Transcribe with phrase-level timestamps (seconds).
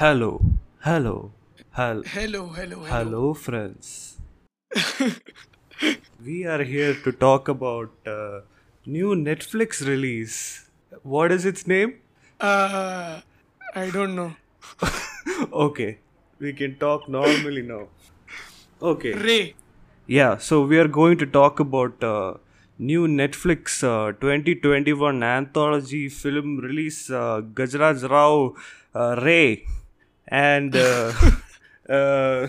[0.00, 0.40] Hello,
[0.84, 1.30] hello,
[1.76, 2.84] Hello, hello, hello.
[2.90, 4.16] hello, friends.
[6.24, 8.40] we are here to talk about uh,
[8.86, 10.70] new Netflix release.
[11.02, 11.96] What is its name?
[12.40, 13.20] Uh,
[13.74, 14.32] I don't know.
[15.52, 15.98] okay,
[16.38, 17.88] we can talk normally now.
[18.80, 19.12] Okay.
[19.12, 19.54] Ray.
[20.06, 22.38] Yeah, so we are going to talk about uh,
[22.78, 28.54] new Netflix uh, 2021 anthology film release uh, Gajraj Rao
[28.94, 29.66] uh, Ray.
[30.30, 31.12] And uh,
[31.88, 32.48] uh,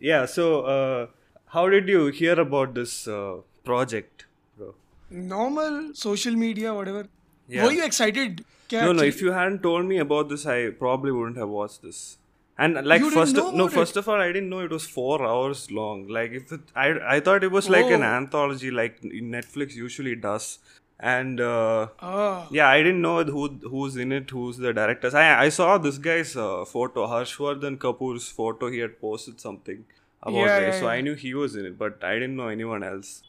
[0.00, 1.06] yeah, so uh,
[1.46, 4.26] how did you hear about this uh, project,
[4.58, 4.74] bro?
[5.10, 7.06] Normal social media, whatever.
[7.48, 7.64] Yeah.
[7.64, 8.44] Were you excited?
[8.72, 12.18] No, no, if you hadn't told me about this, I probably wouldn't have watched this.
[12.58, 15.70] And like first, know no, first of all, I didn't know it was four hours
[15.70, 16.08] long.
[16.08, 18.06] Like if it, I, I thought it was like an Oh.
[18.06, 20.58] anthology, like Netflix usually does.
[20.98, 25.14] And uh, Ah, yeah, I didn't know who who's in it, who's the directors.
[25.14, 28.70] I I saw this guy's uh, photo, Harshvardhan Kapoor's photo.
[28.70, 29.84] He had posted something
[30.22, 32.48] about Yeah, Ray, yeah, so I knew he was in it, but I didn't know
[32.48, 33.22] anyone else.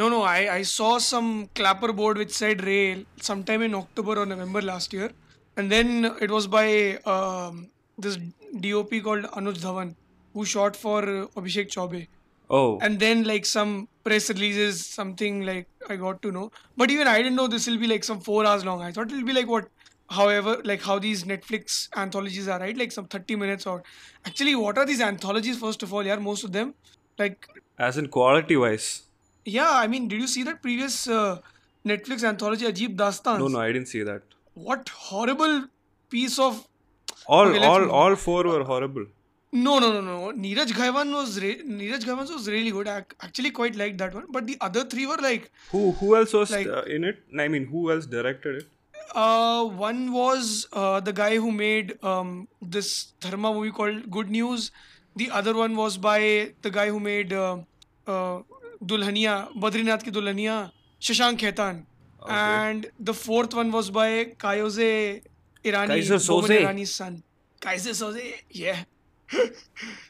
[0.00, 0.22] no, no.
[0.22, 4.92] I, I saw some clapper board which said Ray sometime in October or November last
[4.92, 5.10] year,
[5.56, 5.88] and then
[6.26, 6.66] it was by
[7.14, 8.18] um, this
[8.66, 9.94] DOP called Anuj Dhawan,
[10.34, 11.02] who shot for
[11.40, 12.06] Abhishek Chaubey.
[12.50, 17.06] Oh, and then like some press releases something like i got to know but even
[17.06, 19.34] i didn't know this will be like some four hours long i thought it'll be
[19.34, 19.66] like what
[20.10, 23.82] however like how these netflix anthologies are right like some 30 minutes or
[24.24, 26.72] actually what are these anthologies first of all yeah most of them
[27.18, 27.46] like
[27.78, 29.02] as in quality wise.
[29.44, 31.38] yeah i mean did you see that previous uh,
[31.86, 34.22] netflix anthology Ajeeb Daastaan No, no, I didn't see that.
[34.54, 35.64] what horrible
[36.10, 36.64] piece of
[37.36, 39.06] All Okay, all all four were horrible.
[39.50, 40.32] No, no, no, no.
[40.32, 42.86] Neeraj Ghaywan was re- Neeraj Ghaywan was really good.
[42.86, 44.26] I ac- actually quite liked that one.
[44.30, 47.22] But the other three were like, Who who else was Like- uh, in it?
[47.38, 48.68] I mean, who else directed it?
[49.14, 54.70] uh, one was uh, the guy who made um, this Dharma movie called Good News.
[55.16, 57.56] The other one was by the guy who made uh,
[58.06, 58.42] uh,
[58.84, 60.70] Dulhania, Badrinath ki Dulhania,
[61.00, 61.84] Shashank Khaitan.
[62.28, 65.22] And the fourth one was by Kayoze
[65.64, 66.18] Irani, Kaiser.
[66.60, 67.22] Irani's son.
[67.60, 68.84] Keyser Soze, yeah.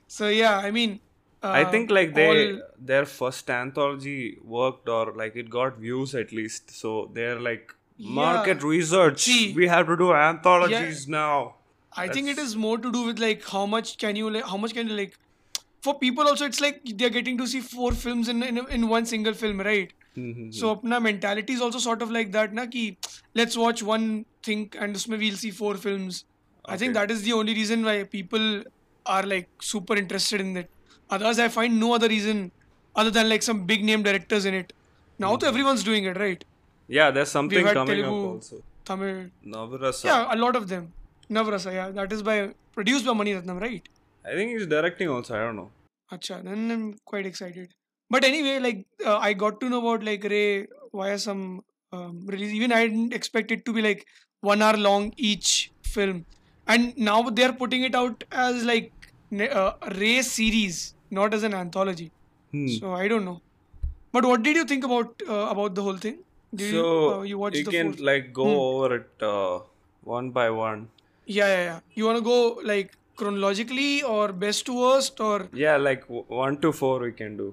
[0.07, 1.01] So yeah, I mean,
[1.43, 6.15] uh, I think like they all- their first anthology worked or like it got views
[6.15, 6.71] at least.
[6.71, 8.69] So they're like market Yeah.
[8.75, 9.21] research.
[9.29, 11.55] See- we have to do anthologies now.
[11.97, 14.57] I think it is more to do with like how much can you like how
[14.65, 15.15] much can you like
[15.87, 19.07] for people also it's like they're getting to see four films in in, in one
[19.13, 20.53] single film right Mhm.
[20.59, 22.85] so apna mentality is also sort of like that na ki
[23.41, 24.07] let's watch one
[24.49, 26.21] thing and usme we'll see four films
[26.77, 28.47] I think that is the only reason why people
[29.17, 30.69] are like super interested in it
[31.17, 32.39] otherwise I find no other reason
[33.01, 34.69] other than like some big name directors in it
[35.25, 35.41] now Mm-hmm.
[35.43, 36.43] to everyone's doing it right
[36.97, 38.57] Yeah, there's something coming Telugu, up also.
[38.89, 39.17] Tamil
[39.55, 40.05] Navarasa.
[40.11, 40.85] yeah a lot of them
[41.37, 42.37] Navrasa yeah that is by
[42.77, 43.87] produced by Mani Ratnam right
[44.31, 45.31] I think he's directing also.
[45.37, 45.69] I don't know.
[46.15, 47.69] Acha, then I'm quite excited.
[48.15, 48.81] But anyway, like
[49.11, 50.67] uh, I got to know about like Ray
[51.01, 51.43] via some
[51.97, 52.53] um, release.
[52.59, 54.03] Even I didn't expect it to be like
[54.51, 55.53] one hour long each
[55.95, 56.19] film,
[56.75, 58.93] and now they're putting it out as like
[59.33, 62.11] uh, Ray series, not as an anthology.
[62.53, 62.67] Hmm.
[62.69, 63.41] So I don't know.
[64.13, 66.19] But what did you think about uh, about the whole thing?
[66.55, 68.61] Did so you, uh, you you can full- like go Hmm.
[68.69, 69.61] over it uh,
[70.03, 70.89] one by one.
[71.27, 71.81] Yeah, yeah, yeah.
[71.95, 76.59] You want to go like chronologically or best to worst or Yeah, like w- one
[76.63, 77.49] to four we can do.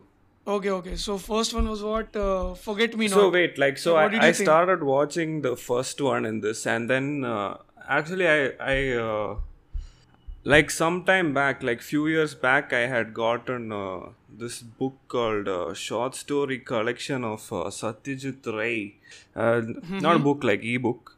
[0.53, 0.95] okay, okay.
[0.95, 2.15] So first one was what?
[2.15, 3.15] Uh, Forget Me Not.
[3.19, 6.89] So wait, like so, What I, I started watching the first one in this, and
[6.89, 7.57] then uh,
[7.99, 8.39] actually I
[8.73, 8.77] I
[9.07, 9.35] uh,
[10.45, 15.47] like some time back, like few years back, I had gotten uh, this book called
[15.47, 18.95] uh, Short Story Collection of uh, Satyajit Ray,
[19.35, 19.61] uh,
[19.99, 21.17] not a book like ebook,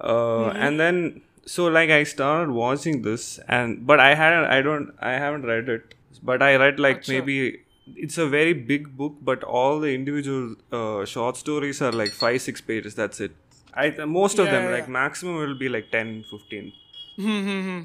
[0.00, 4.94] uh, and then so like I started watching this, and but I hadn't I don't
[5.00, 7.60] I haven't read it, but I read like maybe
[7.96, 12.40] it's a very big book but all the individual uh, short stories are like 5
[12.42, 12.94] 6 pages.
[12.94, 13.32] That's it.
[13.74, 16.72] I most of Yeah, them yeah, like maximum will be like 10 15
[17.16, 17.80] Hmm, hmm, hmm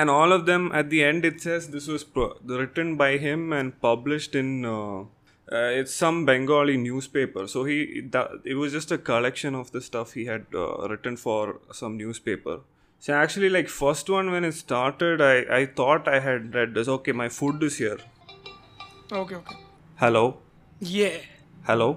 [0.00, 3.52] and all of them at the end it says this was pro- written by him
[3.52, 5.00] and published in uh,
[5.56, 7.76] uh, it's some bengali newspaper so he
[8.14, 11.40] that, it was just a collection of the stuff he had uh, written for
[11.80, 12.56] some newspaper
[13.06, 16.88] so actually like first one when it started i i thought i had read this
[16.96, 17.98] okay my food is here
[19.20, 19.56] Okay, okay.
[20.04, 20.24] hello
[20.96, 21.18] Yeah.
[21.68, 21.88] hello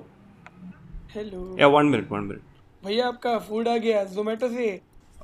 [1.14, 1.42] Hello.
[1.60, 2.52] yeah one minute one minute
[2.86, 4.68] भैया आपका food आ गया Zomato से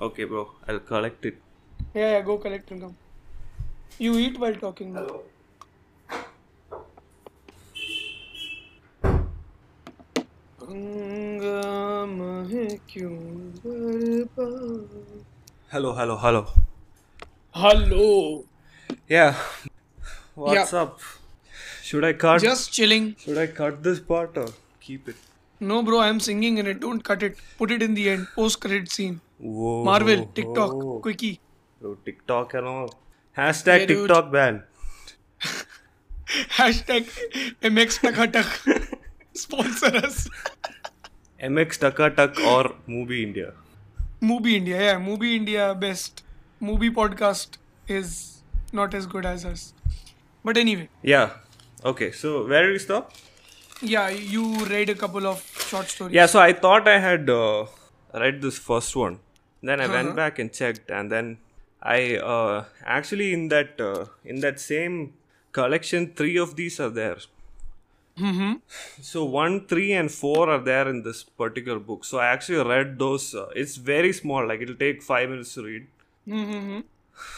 [0.05, 0.43] Okay, bro.
[0.67, 1.35] I'll collect it.
[1.96, 2.92] yeah yeah go collect and come
[4.00, 5.34] you eat while talking है बर्बाद
[15.72, 16.40] Hello, hello, hello.
[17.54, 18.44] Hello.
[19.08, 19.34] Yeah.
[20.34, 20.82] What's yeah.
[20.82, 21.00] up?
[21.82, 22.42] Should I cut?
[22.42, 23.14] Just chilling.
[23.24, 24.46] Should I cut this part or
[24.80, 25.16] keep it?
[25.60, 26.80] No, bro, I'm singing in it.
[26.80, 27.36] Don't cut it.
[27.58, 28.28] Put it in the end.
[28.34, 29.20] Post credit scene.
[29.38, 29.84] Whoa.
[29.84, 30.98] Marvel, TikTok, whoa.
[31.00, 31.40] quickie.
[31.80, 32.94] Bro, TikTok and all.
[33.36, 33.86] Hashtag Yeah.
[33.86, 34.62] TikTok ban.
[36.58, 37.06] Hashtag
[37.62, 38.98] MX Takatak.
[39.34, 40.28] Sponsor us.
[41.42, 43.52] MX Taka Tak or Movie India.
[44.20, 44.98] Movie India, yeah.
[44.98, 46.22] Movie India best.
[46.60, 48.42] Movie podcast is
[48.72, 49.72] not as good as us.
[50.42, 51.30] But anyway, Yeah.
[51.84, 53.12] Okay, so where did we stop?
[53.82, 56.14] yeah, you read a couple of short stories.
[56.14, 57.66] Yeah, so I thought I had uh,
[58.14, 59.18] read this first one.
[59.62, 59.92] Then I Uh-huh.
[59.96, 61.36] went back and checked, and then
[61.94, 65.14] I uh, actually in that uh, in that same
[65.52, 67.18] collection, three of these are there.
[68.18, 68.52] Mm-hmm.
[69.02, 72.04] So one, three, and four are there in this particular book.
[72.04, 73.34] So I actually read those.
[73.34, 75.86] Uh, it's very small, like it'll take five minutes to read.
[76.26, 76.80] Mm-hmm.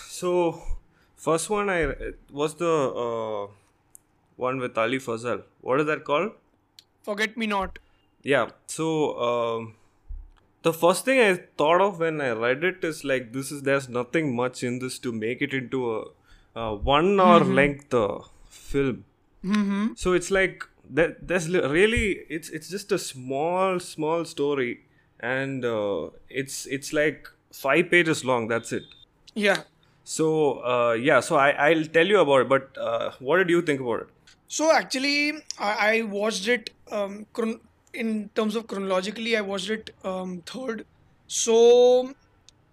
[0.08, 0.62] So
[1.16, 1.80] first one I
[2.30, 2.74] was the
[3.06, 3.48] uh,
[4.36, 5.42] one with Ali Fazal.
[5.60, 6.32] What is that called?
[7.02, 7.78] Forget me not.
[8.22, 8.50] Yeah.
[8.66, 8.86] So
[9.28, 9.74] um,
[10.62, 13.88] the first thing I thought of when I read it is like this is there's
[13.88, 16.04] nothing much in this to make it into a,
[16.54, 18.18] a one hour length uh,
[18.48, 19.04] film.
[19.44, 19.92] Mm-hmm.
[19.94, 21.26] So it's like that.
[21.26, 24.80] There's really it's it's just a small small story,
[25.20, 28.48] and uh, it's it's like five pages long.
[28.48, 28.82] That's it.
[29.34, 29.62] Yeah.
[30.02, 31.20] So uh, yeah.
[31.20, 32.48] So I I'll tell you about it.
[32.48, 34.08] But uh, what did you think about it?
[34.48, 37.60] So actually, I, I watched it um, chron-
[37.98, 39.36] in terms of chronologically.
[39.36, 40.84] I watched it um, third.
[41.26, 42.14] So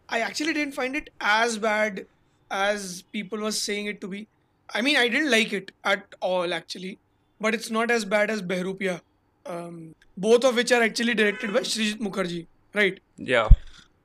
[0.09, 2.05] I actually didn't find it as bad
[2.51, 4.27] as people were saying it to be.
[4.73, 6.97] I mean, I didn't like it at all actually,
[7.39, 9.01] but it's not as bad as Behrupia.
[9.45, 12.99] Um, both of which are actually directed by Srijit Mukherjee, right?
[13.17, 13.49] Yeah.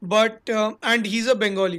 [0.03, 1.79] but uh, and he's a bengali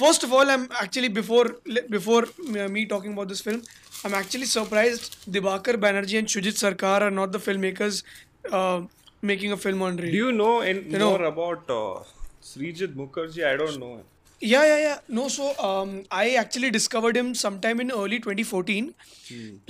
[0.00, 1.46] first of all i'm actually before
[1.94, 3.62] before uh, me talking about this film
[4.04, 8.02] i'm actually surprised dibakar banerjee and Shoojit Sircar are not the filmmakers
[8.50, 8.82] uh,
[9.22, 12.02] making a film on rain Do you know any You know- about uh,
[12.42, 13.44] Srijit Mukherjee?
[13.46, 13.92] I don't know.
[14.50, 14.98] yeah yeah yeah.
[15.16, 15.90] No so um,
[16.20, 18.88] i actually discovered him sometime in early 2014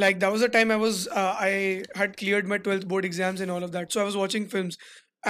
[0.04, 1.50] like that was the time i was uh, i
[2.02, 3.92] had cleared my 12th board exams and all of that.
[3.92, 4.78] So i was watching films.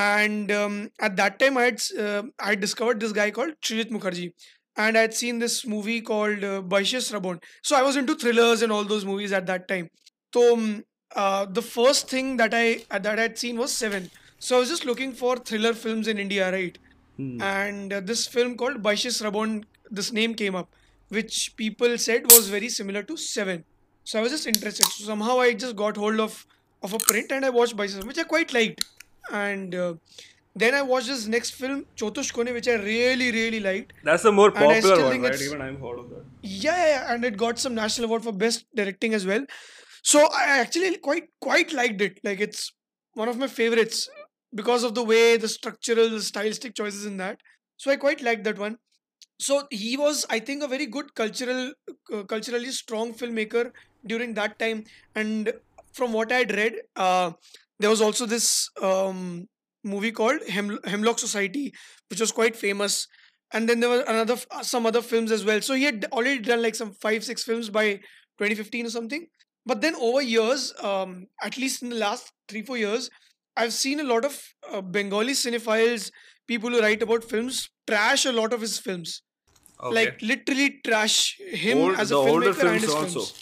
[0.02, 0.76] And um,
[1.08, 4.30] at that time i had uh, i discovered this guy called Srijit Mukherjee.
[4.76, 7.42] And i had seen this movie called uh, Baishe Srabon.
[7.62, 9.88] So i was into thrillers and all those movies at that time.
[10.34, 10.84] So um,
[11.16, 14.68] uh, the first thing that i that i had seen was seven so i was
[14.68, 16.78] just looking for thriller films in india right
[17.18, 20.68] and uh, this film called Baishe Srabon, this name came up,
[21.08, 23.64] which people said was very similar to Seven.
[24.04, 24.86] So I was just interested.
[24.86, 26.46] So somehow I just got hold of
[26.82, 28.84] of a print and I watched Baishis, which I quite liked.
[29.30, 29.94] And uh,
[30.56, 33.92] then I watched this next film, Chotush Kone, which I really really liked.
[34.02, 35.40] That's the more popular one, right?
[35.40, 36.24] Even I've heard of that.
[36.42, 39.46] Yeah, yeah, and it got some national award for best directing as well.
[40.02, 42.18] So I actually quite quite liked it.
[42.24, 42.72] Like it's
[43.14, 44.08] one of my favorites
[44.54, 47.40] because of the way the structural, the stylistic choices in that.
[47.76, 48.78] So I quite liked that one.
[49.40, 51.72] So he was, I think, a very good cultural,
[52.12, 53.72] uh, culturally strong filmmaker
[54.06, 54.84] during that time.
[55.14, 55.52] And
[55.92, 57.32] from what I had read, uh,
[57.78, 59.48] there was also this um,
[59.84, 61.72] movie called Hem- Hemlock Society,
[62.08, 63.06] which was quite famous
[63.52, 66.62] and then there were another some other films as well so he had already done
[66.62, 68.00] like some five six films by
[68.38, 69.26] 2015 or something
[69.66, 73.10] but then over years um, at least in the last three four years
[73.56, 74.40] i've seen a lot of
[74.72, 76.10] uh, bengali cinephiles
[76.46, 79.22] people who write about films trash a lot of his films
[79.82, 79.94] Okay.
[79.96, 83.08] like literally trash him Old- as a filmmaker and his also.
[83.08, 83.34] films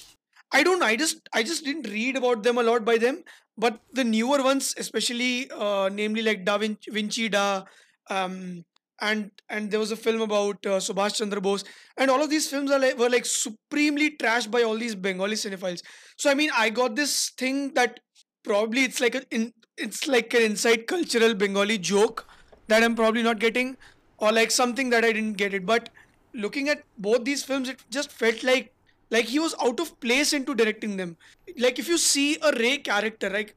[0.52, 0.82] I don't.
[0.82, 3.22] I just I just didn't read about them a lot by them,
[3.56, 7.64] but the newer ones, especially uh, namely like Da Vinci, Vinci Da,
[8.10, 8.64] um,
[9.00, 11.64] and and there was a film about uh, Subhash Chandra Bose,
[11.96, 15.36] and all of these films are like, were like supremely trashed by all these Bengali
[15.36, 15.82] cinephiles.
[16.16, 18.00] So I mean, I got this thing that
[18.42, 22.26] probably it's like a in, it's like an inside cultural Bengali joke
[22.68, 23.76] that I'm probably not getting,
[24.18, 25.66] or like something that I didn't get it.
[25.66, 25.88] But
[26.34, 28.72] looking at both these films, it just felt like
[29.10, 31.16] like he was out of place into directing them.
[31.58, 33.56] Like if you see a Ray character, like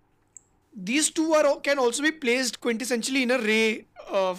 [0.76, 4.36] these two are can also be placed quintessentially in a Ray uh,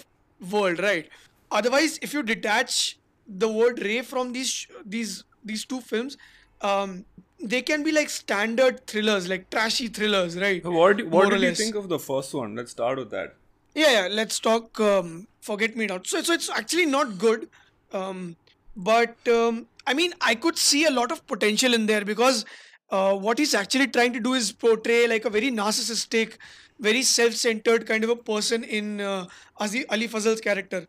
[0.53, 1.09] world, right?
[1.51, 6.17] Otherwise, if you detach the word Ray from these these these two films,
[6.61, 7.05] um,
[7.41, 10.65] they can be like standard thrillers, like trashy thrillers, right?
[10.65, 11.59] What do- More did you less.
[11.59, 12.55] think of the first one?
[12.55, 13.35] Let's start with that.
[13.75, 14.09] Yeah, yeah.
[14.11, 14.81] Let's talk.
[14.81, 16.07] Um, Forget Me Not.
[16.07, 17.49] So, so it's actually not good.
[17.93, 18.37] Um,
[18.77, 22.45] but um, I mean, I could see a lot of potential in there because
[22.91, 26.39] uh, what he's actually trying to do is portray like a very narcissistic,
[26.79, 29.27] very self-centered kind of a person in uh,
[29.61, 30.87] Azi, Ali Fazal's character.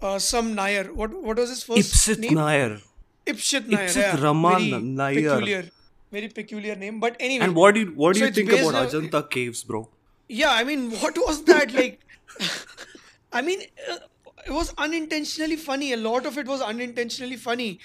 [0.00, 0.84] Uh, some Nair.
[0.92, 2.34] What what was his first name?
[2.34, 2.78] Nair.
[3.26, 3.86] Ipshit Nair.
[3.86, 4.20] Ipshit yeah.
[4.22, 5.14] Raman very Nair.
[5.14, 5.64] Peculiar,
[6.12, 7.00] very peculiar name.
[7.00, 7.44] But anyway.
[7.44, 9.88] And what do you what do So you think about on- Ajanta caves, bro?
[10.28, 12.00] Yeah, I mean, what was that like?
[13.32, 13.98] I mean, uh,
[14.46, 15.92] it was unintentionally funny.
[15.92, 17.78] A lot of it was unintentionally funny.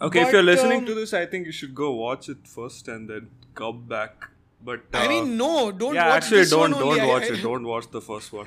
[0.00, 2.88] Okay, if you're listening um, to this, I think you should go watch it first
[2.88, 4.28] and then come back.
[4.62, 6.98] But uh, I mean, no, don't yeah, watch actually, this don't only.
[6.98, 7.42] don't I- watch I- it.
[7.42, 8.46] Don't watch the first one.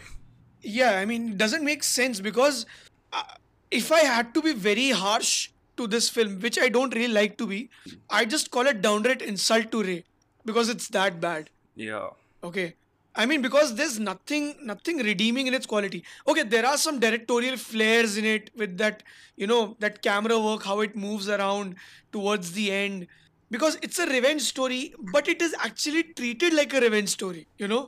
[0.62, 2.65] Yeah, I mean, it doesn't make sense because
[3.12, 3.24] uh,
[3.72, 7.38] if I had to be very harsh to this film, which I don't really like
[7.39, 7.70] to be,
[8.10, 10.05] I just call it downright insult to Ray
[10.46, 11.50] because it's that bad.
[11.75, 12.10] Yeah.
[12.43, 12.75] Okay.
[13.15, 16.03] I mean, because there's nothing, nothing redeeming in its quality.
[16.27, 19.03] Okay, there are some directorial flares in it with that,
[19.36, 21.75] you know, that camera work, how it moves around
[22.12, 23.08] towards the end.
[23.54, 24.82] Because it's a revenge story,
[25.16, 27.48] but it is actually treated like a revenge story.
[27.64, 27.82] You know,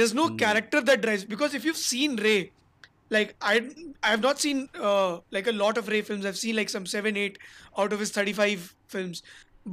[0.00, 1.24] there's no character that drives.
[1.34, 2.40] Because if you've seen Ray,
[3.10, 3.70] like I,
[4.02, 6.26] I have not seen uh, like a lot of Ray films.
[6.26, 7.38] I've seen like some seven, eight
[7.84, 9.22] out of his thirty-five films.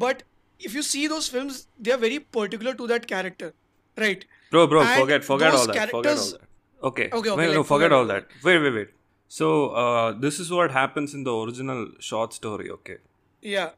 [0.05, 0.23] But
[0.59, 3.53] if you see those films, they are very particular to that character,
[3.97, 4.25] right?
[4.51, 5.89] Bro, bro, And forget, forget all that.
[5.89, 6.41] Forget all that.
[6.83, 7.09] Okay.
[7.11, 8.27] Okay, okay, Wait, no, forget forget- all that.
[8.43, 8.89] Wait, wait, wait.
[9.27, 12.69] So, uh, this is what happens in the original short story.
[12.69, 12.97] Okay.
[13.41, 13.71] Yeah.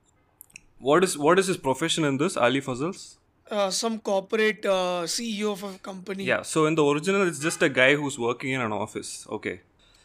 [0.86, 2.36] What is what is his profession in this?
[2.38, 3.04] Ali Fazals?
[3.50, 6.26] Uh, some corporate uh, CEO of a company.
[6.26, 6.44] Yeah.
[6.44, 9.14] So in the original, it's just a guy who's working in an office.
[9.38, 9.62] Okay.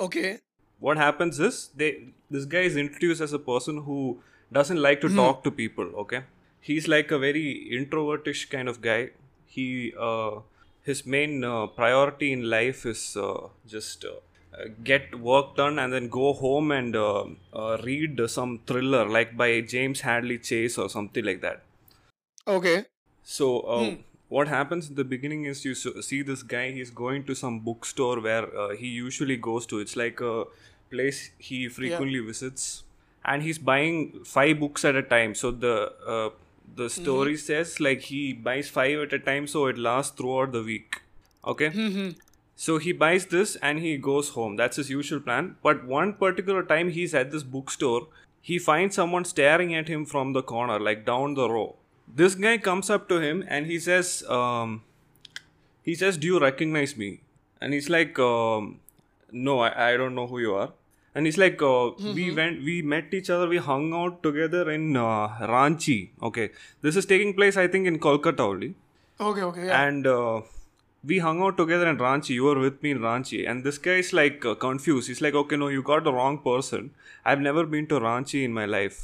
[0.07, 0.39] Okay.
[0.79, 1.91] What happens is they
[2.31, 3.99] this guy is introduced as a person who
[4.59, 5.91] doesn't like to talk to people.
[6.05, 6.23] Okay.
[6.71, 7.45] He's like a very
[7.81, 9.01] introvertish kind of guy.
[9.59, 9.69] He
[10.09, 10.41] uh,
[10.91, 14.17] his main uh, priority in life is uh, just uh,
[14.85, 19.61] get work done and then go home and uh, uh, read some thriller like by
[19.61, 21.63] James Hadley Chase or something like that.
[22.47, 22.85] Okay.
[23.23, 23.95] So, uh,
[24.29, 28.21] what happens in the beginning is you see this guy, he's going to some bookstore
[28.21, 29.79] where uh, he usually goes to.
[29.79, 30.45] It's like a
[30.91, 32.85] place he frequently visits.
[33.25, 35.35] And he's buying five books at a time.
[35.35, 36.31] So, the uh,
[36.77, 40.63] the story says like he buys five at a time, so it lasts throughout the
[40.63, 41.03] week.
[41.45, 41.71] Okay?
[42.63, 44.57] So he buys this and he goes home.
[44.57, 45.57] That's his usual plan.
[45.63, 48.09] But one particular time he's at this bookstore,
[48.43, 51.77] he finds someone staring at him from the corner, like down the row.
[52.23, 54.83] This guy comes up to him and he says, um,
[55.83, 57.11] he says, "Do you recognize me?"
[57.63, 58.69] And he's like, um,
[59.49, 60.71] "No, I, I don't know who you are."
[61.15, 61.91] And he's like, uh,
[62.21, 65.99] "We went, we met each other, we hung out together in uh, Ranchi."
[66.31, 66.51] Okay,
[66.83, 68.75] this is taking place, I think, in Kolkata only
[69.33, 69.51] Okay.
[69.53, 69.67] Okay.
[69.67, 69.85] Yeah.
[69.89, 70.41] and uh,
[71.05, 72.31] we hung out together in Ranchi.
[72.31, 75.09] You were with me in Ranchi, and this guy is like uh, confused.
[75.09, 76.91] He's like, "Okay, no, you got the wrong person.
[77.25, 79.01] I've never been to Ranchi in my life."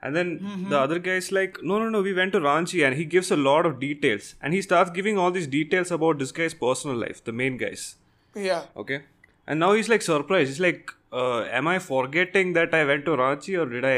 [0.00, 0.32] And then
[0.70, 3.30] the other guy is like, "No, no, no, we went to Ranchi," and he gives
[3.30, 6.96] a lot of details, and he starts giving all these details about this guy's personal
[6.96, 7.86] life, the main guy's.
[8.34, 8.62] yeah.
[8.82, 9.00] Okay,
[9.46, 10.48] and now he's like surprised.
[10.54, 13.96] He's like, uh, "Am I forgetting that I went to Ranchi, or did I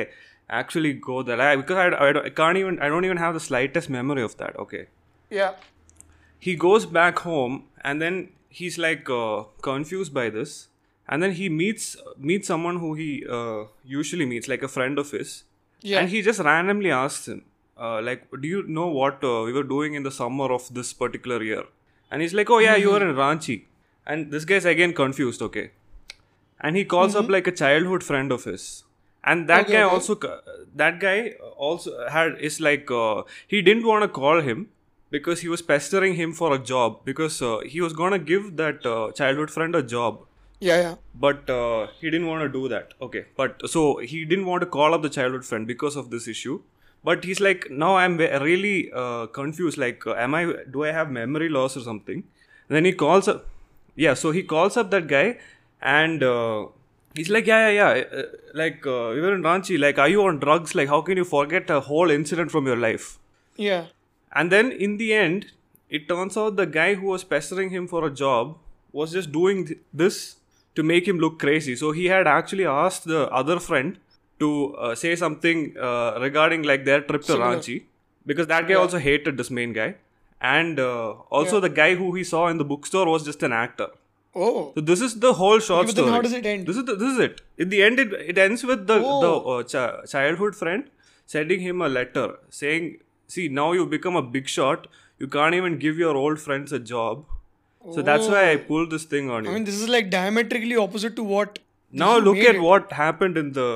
[0.62, 3.44] actually go there?" I, because I, I, I can't even, I don't even have the
[3.48, 4.58] slightest memory of that.
[4.66, 4.86] Okay
[5.40, 5.52] Yeah.
[6.48, 10.68] He goes back home and then he's like uh, confused by this.
[11.08, 15.10] And then he meets meets someone who he uh, usually meets like a friend of
[15.18, 15.44] his.
[15.82, 16.00] Yeah.
[16.00, 17.38] and he just randomly asks him
[17.78, 20.92] uh, like do you know what uh, we were doing in the summer of this
[20.92, 21.64] particular year?
[22.10, 23.56] And he's like oh yeah you were in ranchi.
[24.06, 25.70] And this guy's again confused okay?
[26.60, 28.84] And he calls up like a childhood friend of his.
[29.24, 29.94] And that Okay, guy okay.
[29.94, 30.18] also
[30.82, 31.16] that guy
[31.68, 33.22] also had is like uh,
[33.54, 34.68] he didn't want to call him
[35.10, 38.84] because he was pestering him for a job because uh, he was gonna give that
[38.86, 40.26] uh, childhood friend a job
[40.66, 40.80] Yeah.
[40.84, 40.94] Yeah.
[41.22, 44.68] but uh, he didn't want to do that okay but so he didn't want to
[44.78, 46.56] call up the childhood friend because of this issue
[47.08, 50.42] but he's like now i'm really uh, confused like uh, am i
[50.74, 53.46] do i have memory loss or something and then he calls up
[54.06, 55.24] yeah so he calls up that guy
[56.00, 56.66] and uh,
[57.20, 58.26] he's like yeah yeah yeah uh,
[58.62, 61.24] like uh, we were in ranchi like are you on drugs like how can you
[61.32, 63.08] forget a whole incident from your life
[63.68, 63.86] Yeah.
[64.32, 65.46] And then in the end,
[65.88, 68.56] it turns out the guy who was pestering him for a job
[68.92, 70.36] was just doing th- this
[70.76, 71.74] to make him look crazy.
[71.76, 73.98] So he had actually asked the other friend
[74.38, 77.56] to uh, say something uh, regarding like their trip to Similar.
[77.56, 77.82] Ranchi
[78.26, 79.94] because that guy also hated this main guy.
[80.40, 81.60] And uh, also Yeah.
[81.60, 83.88] the guy who he saw in the bookstore was just an actor.
[84.34, 84.72] Oh.
[84.76, 86.14] So this is the whole short Okay, but then story.
[86.14, 86.66] how does it end?
[86.66, 87.40] This is the, this is it.
[87.58, 89.58] In the end, it, it ends with the the Oh.
[89.58, 90.84] uh, chi- childhood friend
[91.26, 92.98] sending him a letter saying,
[93.34, 94.86] "See, now you become a big shot.
[95.24, 97.24] You can't even give your old friends a job.
[97.96, 98.62] So that's why I Oh.
[98.70, 99.50] pulled this thing on you.
[99.50, 101.58] I mean, this is like diametrically opposite to what.
[102.00, 102.64] now look at it.
[102.64, 103.68] what happened in the.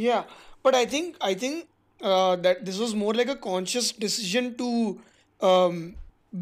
[0.00, 0.24] Yeah,
[0.66, 1.66] but I think I think
[2.10, 4.68] uh, that this was more like a conscious decision to
[5.50, 5.80] um,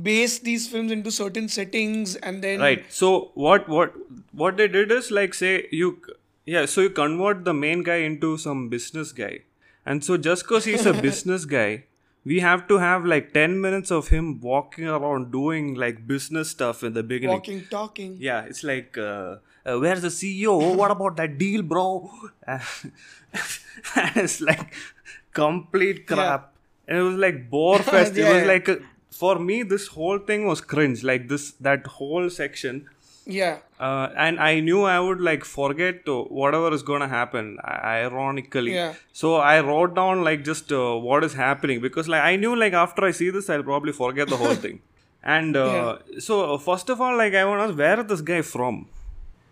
[0.09, 2.85] base these films into certain settings and then Right.
[3.01, 3.13] So
[3.47, 3.95] what what
[4.43, 5.53] what they did is like say
[5.83, 5.91] you
[6.57, 9.33] yeah so you convert the main guy into some business guy
[9.91, 11.85] And so just because he's a business guy,
[12.25, 16.83] we have to have like 10 minutes of him walking around doing like business stuff
[16.83, 17.37] in the beginning.
[17.37, 18.17] Walking, talking.
[18.19, 20.75] Yeah, it's like, uh, uh, where's the CEO?
[20.75, 22.11] What about that deal, bro?
[22.47, 22.61] and
[24.17, 24.75] it's like
[25.33, 26.53] complete crap.
[26.87, 28.17] And it was like bore fest.
[28.17, 28.49] it was yeah.
[28.49, 28.79] like, a,
[29.11, 31.03] for me, this whole thing was cringe.
[31.03, 32.89] Like this, that whole section.
[33.27, 33.59] Yeah.
[33.87, 37.59] Uh, and I knew I would like forget uh, whatever is gonna happen.
[37.65, 38.95] Ironically, Yeah.
[39.13, 42.73] so I wrote down like just uh, what is happening because like I knew like
[42.73, 44.81] after I see this I'll probably forget the whole thing.
[45.23, 48.21] And uh, so uh, first of all, like I want to ask where is this
[48.33, 48.87] guy from?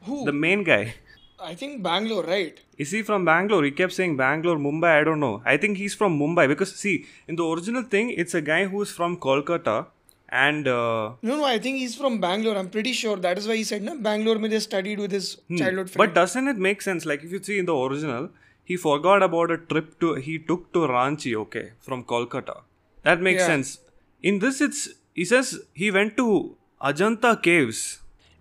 [0.03, 0.25] Who?
[0.25, 0.95] The main guy.
[1.39, 2.61] I think Bangalore, right?
[2.79, 3.63] Is he from Bangalore?
[3.65, 5.01] He kept saying Bangalore, Mumbai.
[5.01, 5.43] I don't know.
[5.45, 8.91] I think he's from Mumbai because see, in the original thing, it's a guy who's
[8.91, 9.87] from Kolkata,
[10.29, 12.57] and uh, No, no, I think he's from Bangalore.
[12.57, 13.17] I'm pretty sure.
[13.17, 15.95] That is why he said, no, Bangalore mein they studied with his childhood friend.
[15.95, 15.99] Hmm.
[15.99, 17.07] But doesn't it make sense?
[17.07, 18.31] Like if you see in the original,
[18.65, 22.63] he forgot about a trip to he took to Ranchi, okay, from Kolkata.
[23.05, 23.47] That makes Yeah.
[23.47, 23.79] sense.
[24.23, 27.85] In this, it's he says he went to Ajanta caves.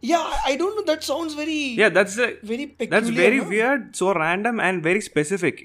[0.08, 0.84] yeah, I don't know.
[0.88, 2.90] That sounds very, Yeah, that's a, very peculiar.
[2.96, 5.62] that's very weird, so random and very specific.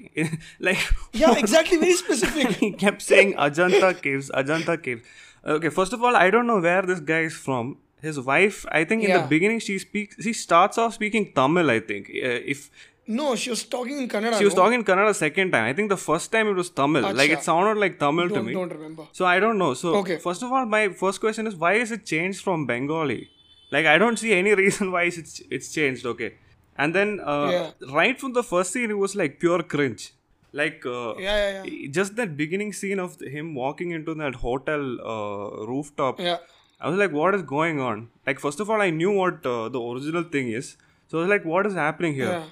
[0.67, 0.79] like
[1.23, 1.77] Yeah, exactly.
[1.83, 2.47] Very specific.
[2.63, 5.03] he kept saying Ajanta caves, Ajanta caves.
[5.45, 7.77] Okay, first of all, I don't know where this guy is from.
[8.01, 11.69] His wife, I think in the beginning she speaks, she starts off speaking Tamil.
[11.69, 12.69] I think uh, if
[13.07, 14.37] No, she was talking in Kannada.
[14.39, 14.61] She was no?
[14.63, 15.65] talking in Kannada second time.
[15.65, 17.03] I think the first time it was Tamil.
[17.13, 18.53] Like it sounded like Tamil to Don't, me.
[18.53, 19.07] don't remember.
[19.11, 19.73] So I don't know.
[19.73, 20.17] So Okay.
[20.17, 23.29] first of all, my first question is why is it changed from Bengali?
[23.71, 26.05] Like I don't see any reason why it's it's changed.
[26.13, 26.31] Okay,
[26.77, 27.93] and then uh, Yeah.
[28.01, 30.13] right from the first scene, it was like pure cringe.
[30.53, 31.87] Like uh, Yeah, yeah, yeah.
[31.97, 36.19] just that beginning scene of him walking into that hotel uh, rooftop.
[36.19, 36.37] Yeah.
[36.79, 38.09] I was like, what is going on?
[38.27, 40.75] Like first of all, I knew what uh, the original thing is.
[41.07, 42.31] So I was like, what is happening here?
[42.31, 42.43] Yeah.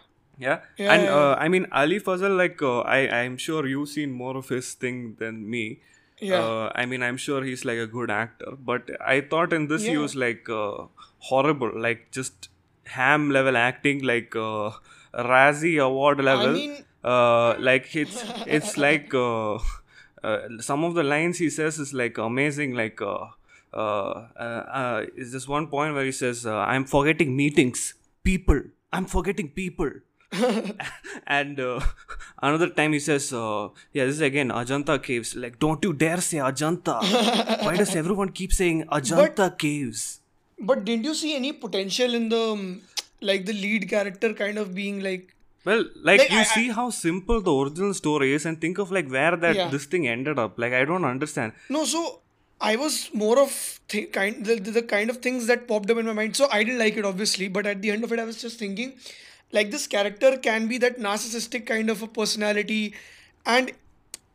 [0.41, 3.89] Yeah, Yeah, and yeah, uh, I mean Ali Fazal, like uh, I I'm sure you've
[3.89, 5.63] seen more of his thing than me.
[6.21, 6.39] Yeah.
[6.43, 9.83] Uh, I mean I'm sure he's like a good actor, but I thought in this
[9.85, 10.85] he was like uh,
[11.31, 12.47] horrible, like just
[12.99, 14.71] ham level acting, like uh,
[15.31, 16.53] Razzie award level.
[16.53, 19.55] mean- uh, like it's it's like uh,
[20.23, 23.01] uh, some of the lines he says is like amazing, like.
[23.01, 23.27] Uh,
[23.71, 28.61] uh, uh, uh, is this one point where he says, uh, "I'm forgetting meetings, people.
[28.91, 29.91] I'm forgetting people."
[31.27, 31.79] and uh,
[32.41, 35.35] another time he says, uh, "Yeah, this is again Ajanta caves.
[35.35, 36.99] Like, don't you dare say Ajanta.
[37.63, 40.21] Why does everyone keep saying Ajanta caves?"
[40.59, 42.79] But didn't you see any potential in the,
[43.21, 45.33] like, the lead character kind of being like,
[45.65, 48.91] Well, like, Like, you I- see how simple the original story is, and think of
[48.91, 49.69] like where that Yeah.
[49.69, 50.57] this thing ended up.
[50.57, 51.53] Like, I don't understand.
[51.69, 52.21] No, so
[52.61, 55.97] I was more of th- kind the, the, the kind of things that popped up
[55.97, 56.35] in my mind.
[56.35, 58.57] So I didn't like it obviously, but at the end of it, I was just
[58.59, 58.93] thinking,
[59.51, 62.93] like this character can be that narcissistic kind of a personality,
[63.45, 63.71] and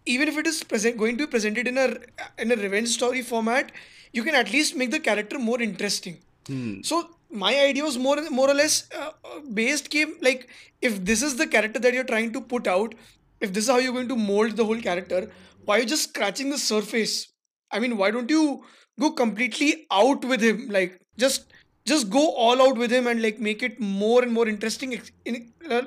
[0.07, 1.97] even if it is present going to be presented in a
[2.39, 3.73] in a revenge story format,
[4.13, 6.19] you can at least make the character more interesting.
[6.47, 6.83] Hmm.
[6.83, 9.11] So my idea was more more or less uh,
[9.53, 10.49] based came like
[10.81, 12.95] if this is the character that you're trying to put out,
[13.41, 15.31] if this is how you're going to mold the whole character,
[15.65, 17.29] why are you just scratching the surface?
[17.71, 18.65] I mean, why don't you
[19.01, 20.69] go completely out with him?
[20.69, 21.53] Like just
[21.85, 25.53] just go all out with him and like make it more and more interesting in,
[25.71, 25.83] uh,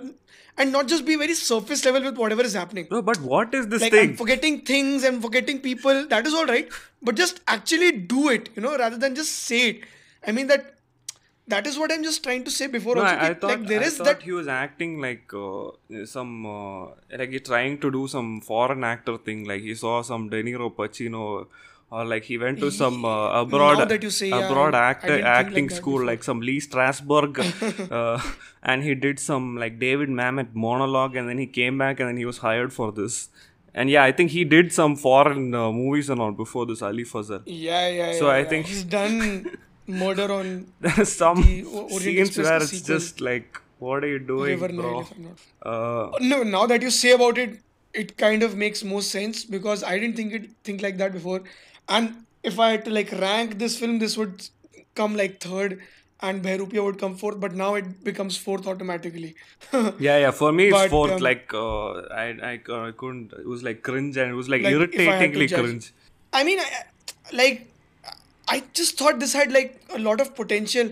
[0.57, 3.67] and not just be very surface level with whatever is happening No, but what is
[3.67, 4.09] this like thing?
[4.09, 6.07] I'm forgetting things and forgetting people.
[6.07, 6.69] That is all right,
[7.01, 9.83] but just actually do it, you know, rather than just say it.
[10.25, 10.76] I mean that
[11.47, 12.95] that is what I'm just trying to say before.
[12.95, 14.21] No, also, I, I thought, like there I is thought that.
[14.23, 15.71] he was acting like uh,
[16.05, 16.85] some uh,
[17.17, 19.45] like he trying to do some foreign actor thing.
[19.45, 21.47] Like he saw some De Niro, Pacino,
[21.89, 25.45] or like he went to some uh, abroad that you say, abroad actor didn't like
[25.45, 26.05] acting school, before.
[26.05, 28.21] like some Lee Strasberg, uh,
[28.63, 32.17] and he did some like David Mamet monologue, and then he came back, and then
[32.17, 33.29] he was hired for this.
[33.73, 37.03] And yeah, I think he did some foreign uh, movies and all before this Ali
[37.03, 37.43] Fazal.
[37.45, 38.19] Yeah, yeah, yeah.
[38.19, 38.45] So I yeah.
[38.45, 39.51] think- he's done
[39.87, 40.67] murder on
[41.05, 42.87] some scenes where it's sequel.
[42.95, 44.91] just like, what are you doing, River bro?
[44.91, 45.01] Nile.
[45.01, 47.59] If I'm not Uh, no now that you say about it
[47.93, 51.37] it kind of makes more sense because i didn't think it think like that before
[51.97, 52.15] and
[52.51, 54.47] if i had to like rank this film this would
[55.01, 55.79] come like third
[56.27, 59.35] and Behrupia would come fourth but now it becomes fourth automatically
[60.07, 60.31] Yeah, yeah.
[60.31, 61.11] For me, it's But, fourth.
[61.13, 61.89] um, like, uh,
[62.21, 63.33] I, I, uh, I couldn't.
[63.33, 65.91] It was like cringe, and it was like, Like, I irritatingly cringe.
[66.33, 66.69] i mean I,
[67.41, 67.67] like
[68.55, 70.89] i just thought this had like a lot of potential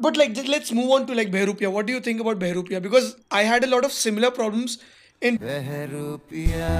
[0.00, 1.70] but like let's move on to like Behrupia.
[1.70, 2.80] what do you think about Behrupia?
[2.82, 4.78] because i had a lot of similar problems
[5.20, 6.70] in Behrupia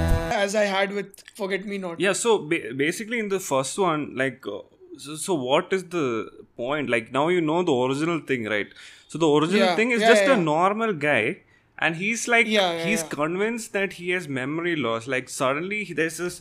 [0.45, 2.13] as i had with forget me not Yeah.
[2.13, 4.59] So ba- basically, in the first one, like, uh,
[4.99, 6.91] so, so what is the point?
[6.95, 8.69] Like now you know the original thing, right?
[9.09, 11.39] So the original Yeah, thing is yeah, just yeah, a normal guy,
[11.79, 13.09] and he's like Yeah, yeah, he's yeah.
[13.17, 16.41] convinced that he has memory loss like suddenly there's this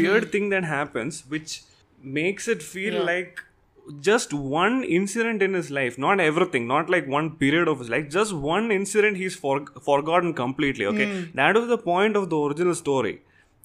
[0.00, 1.62] weird thing that happens which
[2.06, 2.94] makes it feel.
[2.94, 3.00] Yeah.
[3.00, 3.42] like
[4.00, 8.08] just one incident in his life not everything not like one period of his life
[8.14, 11.36] just one incident he's for- forgotten completely okay hmm.
[11.40, 13.20] that was the point of the original story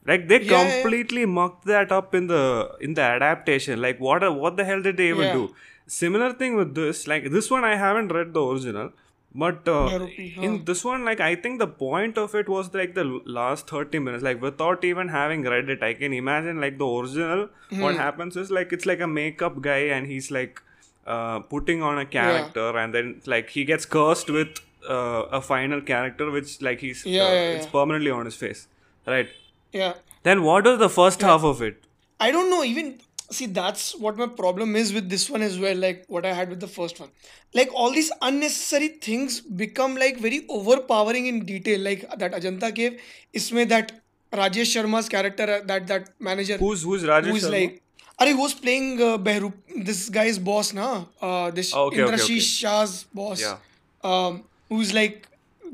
[0.05, 0.41] like they.
[0.41, 0.81] Yeah, yeah.
[0.81, 2.43] completely mucked that up in the
[2.81, 5.33] in the adaptation like what what the hell did they even Yeah.
[5.33, 5.55] do
[5.87, 8.91] similar thing with this like this one i haven't read the original
[9.33, 9.99] but uh,
[10.47, 13.99] in this one like i think the point of it was like the last 30
[13.99, 14.23] minutes.
[14.23, 17.79] Like without even having read it i can imagine like the original Hmm.
[17.81, 20.61] what happens is like it's like a makeup guy and he's like
[21.07, 25.81] uh, putting on a character and then like he gets cursed with uh, a final
[25.81, 28.67] character which like he's Yeah, uh, yeah, it's permanently on his face.
[29.07, 29.29] Right?
[29.71, 29.93] Yeah.
[30.23, 31.77] then what was the first half of it?
[32.19, 32.63] I don't know.
[32.63, 32.99] Even
[33.31, 35.75] see, that's what my problem is with this one as well.
[35.75, 37.09] Like what I had with the first one.
[37.53, 41.79] Like all these unnecessary things become like very overpowering in detail.
[41.79, 42.99] Like that Ajanta cave.
[43.33, 43.91] Isme that
[44.31, 47.51] Rajesh Sharma's character, uh, that that manager, who's who's Rajesh who's Sharma?
[47.51, 47.81] like,
[48.19, 49.53] Are who was playing uh, Behroop,
[49.89, 51.05] this guy's boss, na?
[51.21, 52.39] Uh, this Oh, okay, okay, Indrashis okay.
[52.39, 53.41] Shah's boss.
[53.41, 53.57] Yeah.
[54.03, 55.27] Um, who's like,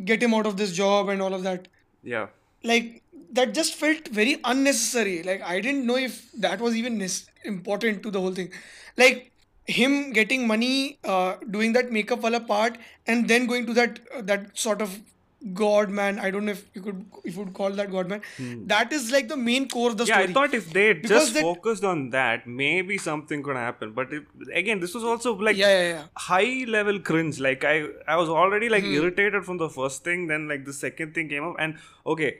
[0.06, 1.68] get him out of this job and all of that
[2.04, 2.28] yeah
[2.64, 3.02] like
[3.40, 5.16] that just felt very unnecessary.
[5.32, 7.02] Like i didn't know if that was even
[7.56, 8.52] important to the whole thing.
[9.04, 9.32] Like
[9.82, 14.22] him getting money uh, doing that makeup wala part and then going to that uh,
[14.34, 14.98] that sort of
[15.58, 18.22] god man i don't know if you could if you would call that god man.
[18.72, 20.10] That is like the main core of the Hmm.
[20.12, 20.32] yeah story.
[20.32, 23.92] i thought if they Because just that- focused on that maybe something could happen.
[24.00, 24.24] But it,
[24.62, 26.04] again this was also like yeah yeah yeah.
[26.30, 27.40] high level cringe.
[27.50, 27.76] Like i
[28.16, 28.76] i was already Hmm.
[28.78, 30.26] like irritated from the first thing.
[30.34, 31.56] Then like the second thing came up.
[31.68, 31.78] And
[32.16, 32.32] okay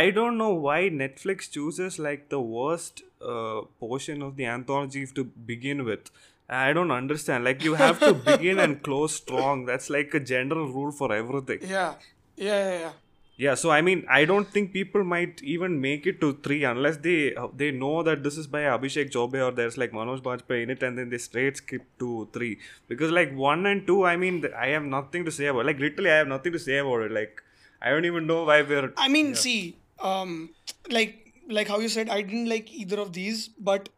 [0.00, 3.02] i don't know why netflix chooses like the worst
[3.32, 6.10] uh, portion of the anthology to begin with
[6.48, 10.66] i don't understand like you have to begin and close strong that's like a general
[10.78, 11.94] rule for everything yeah
[12.36, 12.92] yeah yeah, yeah.
[13.36, 16.96] yeah, so I mean, I don't think people might even make it to three unless
[16.98, 20.62] they uh, they know that this is by Abhishek Chaubey or there's like Manoj Bajpayee
[20.64, 24.16] in it, and then they straight skip to three because like one and two, I
[24.16, 25.66] mean, I have nothing to say about.
[25.66, 27.12] Like literally, I have nothing to say about it.
[27.12, 27.42] Like
[27.82, 28.92] I don't even know why we're.
[28.96, 30.50] I mean, see, um,
[30.90, 33.88] like like how you said, I didn't like either of these, but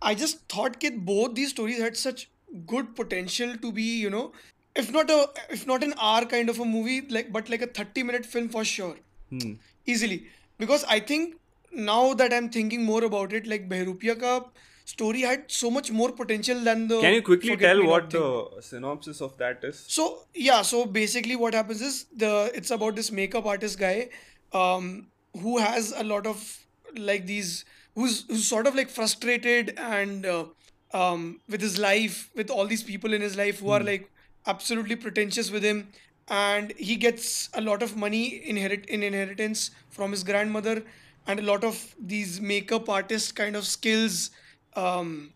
[0.00, 2.28] I just thought that both these stories had such
[2.66, 4.32] good potential to be, you know,
[4.74, 7.66] if not a if not an hour kind of a movie, like but like a
[7.66, 8.96] thirty minute film for sure,
[9.30, 9.52] Hmm.
[9.86, 10.26] easily.
[10.58, 11.36] Because I think
[11.72, 14.44] now that I'm thinking more about it, like Behrupia ka
[14.84, 17.00] story had so much more potential than the.
[17.00, 19.84] Can you quickly tell what the synopsis of that is?
[19.88, 24.08] So yeah, so basically what happens is the it's about this makeup artist guy,
[24.52, 25.08] um,
[25.40, 26.58] who has a lot of
[26.96, 27.64] like these
[27.94, 30.44] who's who's sort of like frustrated and uh,
[30.92, 34.10] um with his life, with all these people in his life who are like
[34.46, 35.88] absolutely pretentious with him,
[36.28, 40.82] and he gets a lot of money inherit in inheritance from his grandmother
[41.26, 44.30] and a lot of these makeup artist kind of skills.
[44.74, 45.30] Um,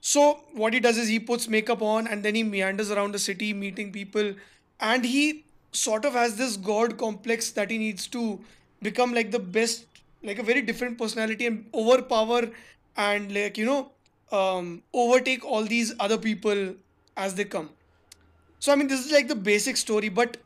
[0.00, 3.18] so what he does is he puts makeup on and then he meanders around the
[3.18, 4.34] city meeting people
[4.78, 8.38] and he sort of has this god complex that he needs to
[8.88, 9.86] become like the best
[10.30, 12.40] like a very different personality and overpower
[13.08, 13.80] and like you know
[14.38, 16.62] um, overtake all these other people
[17.16, 17.68] as they come
[18.58, 20.36] so i mean this is like the basic story but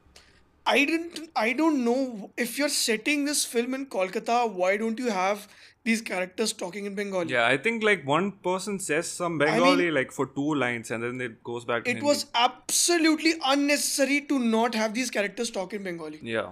[0.66, 5.10] i didn't i don't know if you're setting this film in kolkata why don't you
[5.16, 5.46] have
[5.88, 10.10] these characters talking in bengali Yeah, I think like one person says some Bengali like
[10.16, 11.84] for two lines and then it goes back.
[11.84, 12.06] to it Hindi.
[12.08, 16.50] was absolutely unnecessary to not have these characters talk in Bengali Yeah.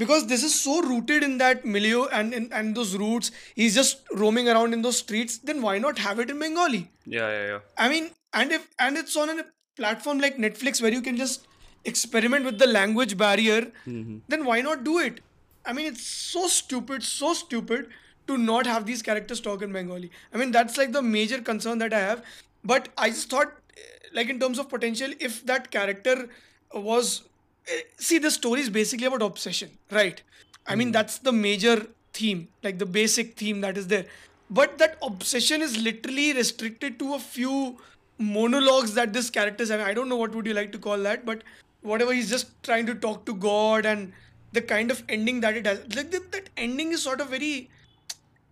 [0.00, 3.30] Because this is so rooted in that milieu and and, and those roots.
[3.62, 5.38] He's just roaming around in those streets.
[5.50, 6.82] Then why not have it in Bengali?
[7.04, 7.58] Yeah, yeah, yeah.
[7.86, 8.10] I mean,
[8.42, 11.48] and if and it's on a platform like Netflix where you can just
[11.84, 15.20] experiment with the language barrier, then why not do it?
[15.64, 17.88] I mean, it's so stupid, so stupid
[18.26, 20.10] to not have these characters talk in Bengali.
[20.32, 22.22] I mean, that's like the major concern that I have.
[22.64, 23.82] But I just thought, eh,
[24.12, 26.28] like in terms of potential, if that character
[26.74, 27.22] was,
[27.68, 30.22] Uh, see, the story is basically about obsession, right?
[30.66, 30.92] I mean, hmm.
[30.92, 34.06] that's the major theme, like the basic theme that is there.
[34.50, 37.78] But that obsession is literally restricted to a few
[38.18, 39.80] monologues that this characters have.
[39.80, 41.42] I don't know what would you like to call that, but
[41.82, 44.12] whatever he's just trying to talk to God and
[44.52, 45.78] the kind of ending that it has.
[45.94, 47.70] Like that, that ending is sort of very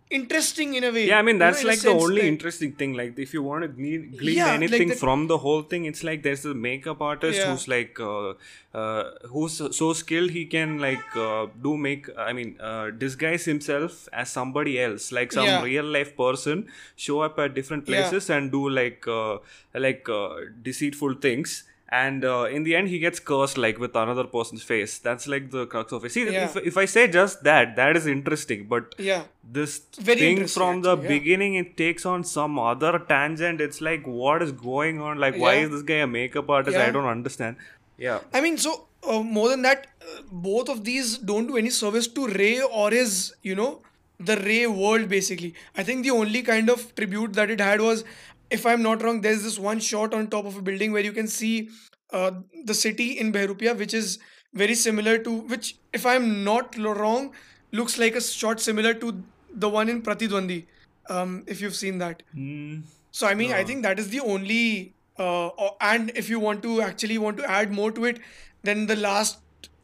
[0.09, 1.05] interesting in a way.
[1.07, 2.93] Yeah, I mean you know, that's like the only that- interesting thing.
[2.93, 5.85] Like if you want to glean, glean Yeah, like anything that- from the whole thing,
[5.85, 7.51] it's like there's a makeup artist Yeah.
[7.51, 8.33] who's like uh,
[8.73, 12.07] uh, who's so skilled he can like uh, do make.
[12.17, 15.63] I mean, uh, disguise himself as somebody else, like some Yeah.
[15.63, 19.37] real life person, show up at different places and do like uh,
[19.73, 20.29] like uh,
[20.61, 21.63] deceitful things.
[21.91, 25.49] And uh, in the end he gets cursed like with another person's face that's like
[25.51, 26.45] the crux of it see Yeah.
[26.45, 29.23] if, if i say just that that is interesting but Yeah.
[29.43, 31.07] this Very thing from the yeah.
[31.07, 35.53] beginning it takes on some other tangent it's like what is going on like why
[35.55, 35.65] Yeah.
[35.65, 37.55] is this guy a makeup artist i don't understand
[37.97, 41.69] yeah I mean, so uh, more than that, uh, both of these don't do any
[41.69, 43.81] service to Ray or his, you know,
[44.19, 45.53] the Ray world basically.
[45.75, 48.03] I think the only kind of tribute that it had was,
[48.49, 51.11] if I'm not wrong, there's this one shot on top of a building where you
[51.11, 51.69] can see
[52.11, 52.31] uh,
[52.65, 54.19] the city in Behrupia, which is
[54.53, 57.33] very similar to, which, if I'm not wrong,
[57.71, 60.65] looks like a shot similar to the one in Pratidwandi,
[61.09, 62.23] um, if you've seen that.
[62.33, 62.79] Hmm.
[63.11, 64.93] So I mean, I think that is the only.
[65.17, 68.19] Uh, or- and if you want to actually want to add more to it,
[68.63, 69.39] then the last,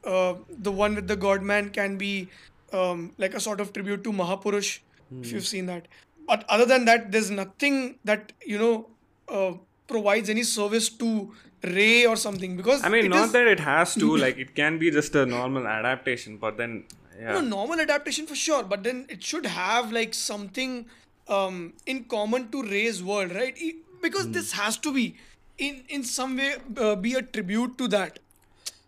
[0.05, 2.29] uh, the one with the godman can be
[2.71, 4.79] um, like a sort of tribute to Mahapurush,
[5.21, 5.87] if you've seen that.
[6.27, 8.89] But other than that, there's nothing that you know
[9.29, 9.53] uh,
[9.87, 11.33] provides any service to
[11.63, 14.77] Ray or something because i mean not is- that it has to like it can
[14.77, 16.83] be just a normal adaptation but then
[17.19, 17.31] yeah.
[17.33, 20.85] No normal adaptation for sure but then it should have like something
[21.29, 23.57] um in common to ray's world right?
[24.01, 25.15] Because this has to be
[25.57, 28.19] in in some way uh, be a tribute to that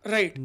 [0.05, 0.37] right?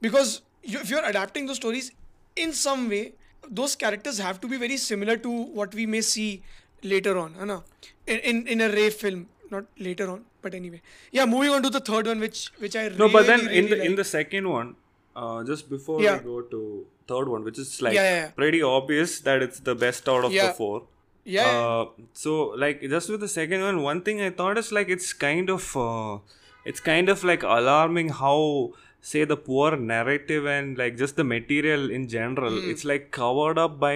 [0.00, 1.90] Because you, if you're adapting the stories
[2.36, 3.14] in some way
[3.50, 5.30] those characters have to be very similar to
[5.60, 6.42] what we may see
[6.82, 7.62] later on ना?
[8.06, 10.80] in, in in a ray film not later on but anyway
[11.12, 13.64] yeah moving on to the third one which which i no but then really, in
[13.70, 14.74] the really in the second one
[15.16, 16.18] uh, just before Yeah.
[16.18, 19.74] we go to third one which is like Yeah, yeah, pretty obvious that it's the
[19.74, 20.82] best out of the four
[21.24, 21.58] yeah, yeah.
[21.58, 25.12] Uh, so like just with the second one, one thing I thought is like it's
[25.14, 26.18] kind of uh,
[26.66, 28.72] it's kind of like alarming how
[29.10, 32.70] say the poor narrative and like just the material in general Hmm.
[32.72, 33.94] it's like covered up by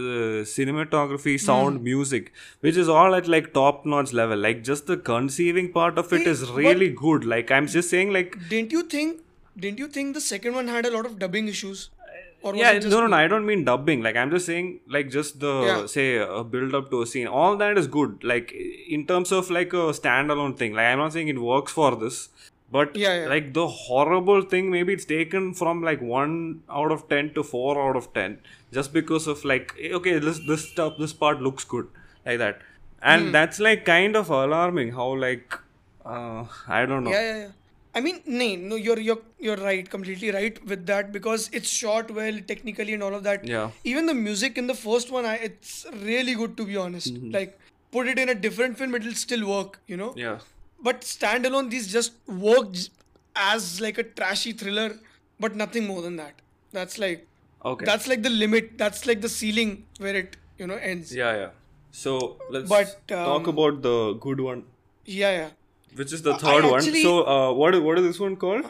[0.00, 0.10] the
[0.54, 1.44] cinematography Hmm.
[1.46, 2.30] sound music
[2.66, 6.18] which is all at like top notch level like just the conceiving part of it
[6.20, 9.20] Wait, is really good like i'm just saying like Didn't you think?
[9.64, 11.82] Didn't you think the second one had a lot of dubbing issues?
[12.48, 15.38] Or yeah no no no i don't mean dubbing like i'm just saying like just
[15.44, 15.86] the Yeah.
[15.92, 16.06] say
[16.54, 18.50] build up to a scene all that is good like
[18.96, 22.18] in terms of like a standalone thing like i'm not saying it works for this
[22.76, 23.26] but Yeah, yeah.
[23.32, 26.36] like the horrible thing maybe it's taken from like 1
[26.82, 28.38] out of 10 to 4 out of 10
[28.78, 31.90] just because of like eh, okay this this stuff this part looks good
[32.30, 32.64] like that
[33.14, 33.32] and Hmm.
[33.36, 35.58] that's like kind of alarming how like
[36.14, 36.44] uh,
[36.78, 37.52] i don't know Yeah, yeah, yeah.
[37.98, 42.08] I mean, no, no, you're you're you're right, completely right with that because it's shot
[42.16, 43.44] well technically and all of that.
[43.50, 43.70] Yeah.
[43.92, 45.74] Even the music in the first one, I, it's
[46.08, 47.12] really good to be honest.
[47.14, 47.30] Mm-hmm.
[47.36, 47.52] Like,
[47.96, 50.10] put it in a different film, it'll still work, you know.
[50.24, 50.40] yeah
[50.88, 52.12] But standalone, these just
[52.46, 52.68] work
[53.50, 54.88] as like a trashy thriller,
[55.40, 56.34] but nothing more than that.
[56.78, 57.26] That's like
[57.72, 58.72] okay that's like the limit.
[58.84, 59.74] That's like the ceiling
[60.06, 61.14] where it you know ends.
[61.20, 61.50] yeah yeah
[62.04, 62.12] so
[62.54, 64.64] let's But, talk um, about the good one
[65.06, 65.50] Yeah, yeah.
[66.00, 66.82] which is the third one.
[66.82, 68.64] So, uh, what is what is this one called?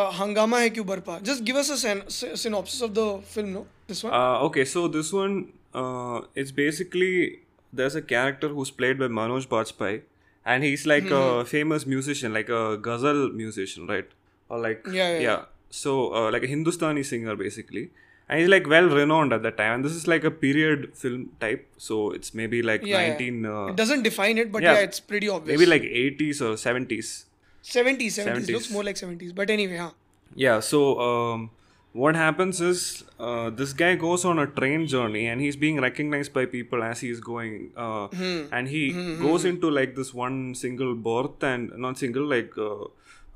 [0.00, 1.16] Uh, Hangama hai kyun barpa?
[1.30, 2.04] Just give us a syn-
[2.42, 3.62] synopsis of the film, no?
[3.92, 4.12] This one.
[4.18, 5.34] Uh, okay, so this one,
[5.82, 7.40] uh, it's basically
[7.80, 10.02] there's a character who's played by Manoj Bajpayee,
[10.44, 11.40] and he's like Mm-hmm.
[11.40, 14.08] a famous musician, like a ghazal musician, right?
[14.48, 15.42] Or like Yeah, yeah, yeah.
[15.70, 17.90] So, uh, like a Hindustani singer, basically.
[18.28, 19.72] And he's like well renowned at that time.
[19.74, 23.08] And this is like a period film type, so it's maybe like Yeah, yeah.
[23.10, 24.74] 19, uh, it doesn't define it, but yeah.
[24.74, 25.58] yeah, it's pretty obvious.
[25.58, 27.24] maybe like 80s or 70s.
[27.62, 28.52] 70s, 70s, 70s.
[28.52, 29.34] looks more like 70s.
[29.34, 29.90] But anyway, huh?
[30.34, 31.50] Yeah, so um,
[31.92, 36.32] what happens is uh, this guy goes on a train journey and he's being recognized
[36.32, 37.72] by people as he's going.
[37.76, 38.42] Uh, Hmm.
[38.52, 42.84] And he goes into like this one single berth and not single, like uh,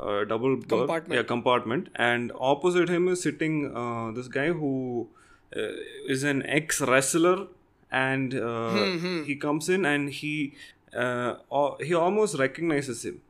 [0.01, 0.69] uh, double berth.
[0.69, 1.15] Compartment.
[1.21, 1.89] Yeah, compartment.
[1.97, 5.09] And opposite him is sitting uh, this guy who
[5.57, 5.69] uh,
[6.09, 7.47] is an ex wrestler
[7.91, 10.55] and uh, Hmm, he comes in and he
[10.95, 11.35] uh,
[11.81, 13.21] he almost recognizes him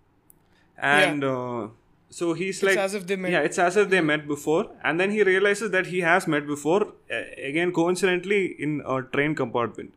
[0.78, 1.68] and uh,
[2.16, 3.32] so he's like as if they met.
[3.34, 6.46] yeah it's as if they met before and then he realizes that he has met
[6.50, 6.80] before
[7.18, 9.92] uh, again coincidentally in a train compartment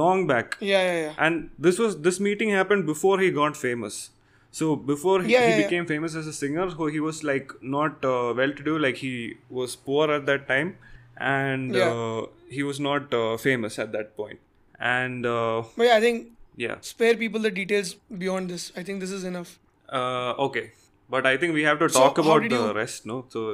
[0.00, 1.14] long back Yeah, yeah, yeah.
[1.26, 4.00] and this was this meeting happened before he got famous
[4.58, 5.62] so before he, Yeah, he yeah, yeah.
[5.64, 8.96] became famous as a singer so he was like not uh, well to do like
[9.06, 9.14] he
[9.60, 10.76] was poor at that time
[11.16, 11.88] and Yeah.
[12.02, 12.26] uh,
[12.58, 14.38] he was not uh, famous at that point.
[14.40, 14.40] point
[14.80, 16.30] and uh, But yeah, I think
[16.66, 18.70] yeah spare people the details beyond this.
[18.76, 19.58] I think this is enough.
[20.00, 20.64] uh, okay
[21.14, 23.44] but i think we have to talk how about the you- rest no so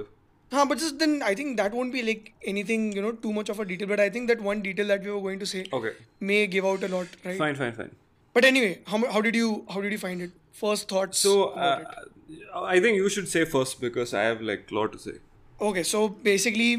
[0.52, 3.50] Huh, but just then I think that won't be like anything, you know, too much
[3.54, 3.88] of a detail.
[3.88, 5.90] But I think that one detail that we were going to say okay
[6.30, 7.36] may give out a lot, right?
[7.42, 7.90] fine fine fine
[8.38, 10.30] But anyway, how, how did you how did you find it?
[10.62, 11.18] First thoughts.
[11.26, 12.06] so about uh,
[12.38, 12.46] it.
[12.76, 15.14] i think you should say first because i have like a lot to say
[15.68, 16.70] Okay, so basically,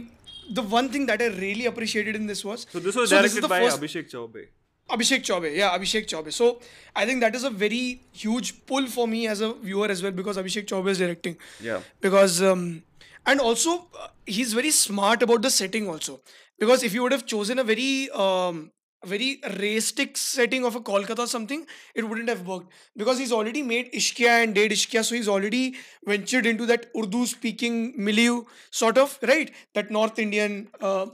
[0.61, 3.43] the one thing that I really appreciated in this was so this was so directed
[3.43, 4.47] is the by first- abhishek chaubey
[4.89, 6.33] Abhishek Chaubey, yeah, Abhishek Chaubey.
[6.33, 6.59] So
[6.95, 10.11] I think that is a very huge pull for me as a viewer as well
[10.11, 11.37] because Abhishek Chaubey is directing.
[11.61, 11.81] Yeah.
[12.01, 12.83] Because um,
[13.25, 16.19] and also uh, he's very smart about the setting also
[16.57, 18.71] because if you would have chosen a very um,
[19.05, 23.61] very realistic setting of a Kolkata or something, it wouldn't have worked because he's already
[23.61, 25.75] made Ishqiya and Dedh Ishqiya, so he's already
[26.05, 31.07] ventured into that Urdu speaking milieu sort of right that North Indian uh,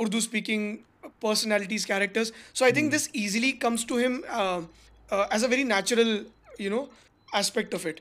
[0.00, 0.84] Urdu speaking
[1.20, 2.32] personalities characters.
[2.52, 4.62] So I think this easily comes to him uh,
[5.10, 6.24] uh, as a very natural
[6.58, 6.88] you know
[7.34, 8.00] aspect of it.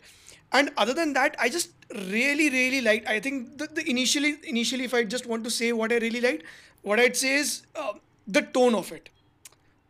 [0.51, 3.07] And other than that, I just really really liked.
[3.07, 6.21] I think the, the initially initially if I just want to say what I really
[6.21, 6.43] liked,
[6.81, 7.93] what I'd say is uh,
[8.27, 9.09] the tone of it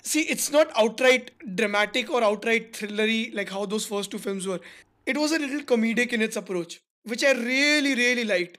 [0.07, 4.59] see it's not outright dramatic or outright thrillery like how those first two films were
[5.05, 8.57] it was a little comedic in its approach which i really really liked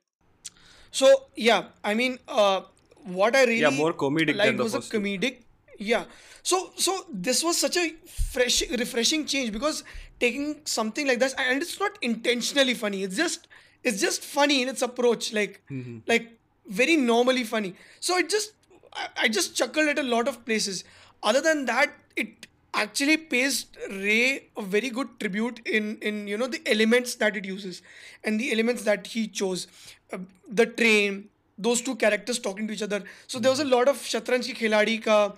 [0.90, 2.60] so yeah i mean uh,
[3.04, 5.42] what i really Yeah, more comedic liked was a comedic
[5.80, 6.04] yeah.
[6.42, 9.84] So so this was such a fresh refreshing change because
[10.18, 13.04] taking something like this and it's not intentionally funny.
[13.04, 13.46] It's just
[13.84, 15.98] it's just funny in its approach like Mm-hmm.
[16.08, 16.32] like
[16.66, 17.74] very normally funny.
[18.00, 18.52] So it just
[18.92, 20.82] I, I just chuckled at a lot of places.
[21.22, 26.48] Other than that it actually pays ray a very good tribute in in you know
[26.48, 27.82] the elements that it uses
[28.24, 29.68] and the elements that he chose.
[30.12, 33.02] Uh, the train those two characters talking to each other.
[33.26, 35.34] So there was a lot of shatranj ki khiladi ka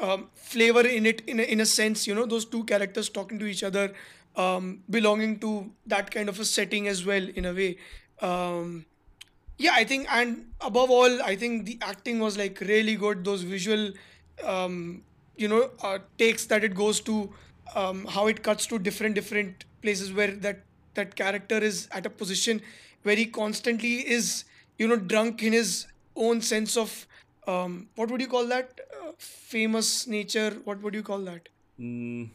[0.00, 3.38] um, flavor in it in a, in a sense you know those two characters talking
[3.38, 3.92] to each other
[4.36, 7.76] um, belonging to that kind of a setting as well in a way.
[8.20, 8.86] Um,
[9.58, 13.24] yeah i think and above all i think the acting was like really good.
[13.24, 13.92] Those visual
[14.44, 15.02] um,
[15.36, 17.32] you know uh, takes that it goes to
[17.74, 20.60] um, how it cuts to different different places where that
[20.94, 22.60] that character is at a position
[23.02, 24.44] where he constantly is
[24.78, 25.86] you know drunk in his
[26.16, 27.06] own sense of
[27.46, 31.48] um, what would you call that uh, famous nature what would you call that
[31.80, 32.30] Mm,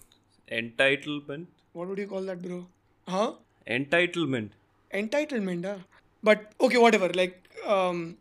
[0.51, 1.47] entitlement.
[1.73, 2.67] what would you call that bro
[3.07, 3.31] huh
[3.67, 4.51] Entitlement.
[4.93, 5.77] entitlement huh?
[6.23, 7.37] but okay whatever like
[7.75, 8.17] um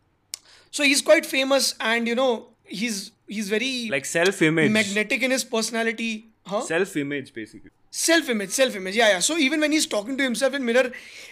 [0.71, 2.31] so he's quite famous and you know
[2.63, 4.71] he's he's very Like self-image.
[4.79, 6.11] magnetic in his personality
[6.45, 7.71] huh Self-image, basically.
[7.99, 10.91] Self-image self-image yeah yeah so even when he's talking to himself in mirror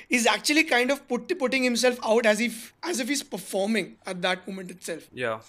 [0.10, 4.22] he's actually kind of put, putting himself out as if as if he's performing at
[4.22, 5.40] that moment itself Yeah.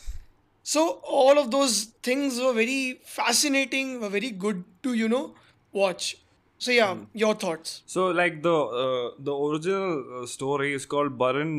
[0.62, 1.74] so all of those
[2.08, 5.34] things were very fascinating were very good to you know
[5.72, 6.16] watch
[6.58, 11.52] so yeah your thoughts So, like the uh, the original uh, story is called Baran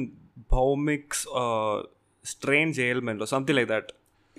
[0.52, 1.84] Bhaumik's uh,
[2.24, 3.92] Strange Ailment or something like that.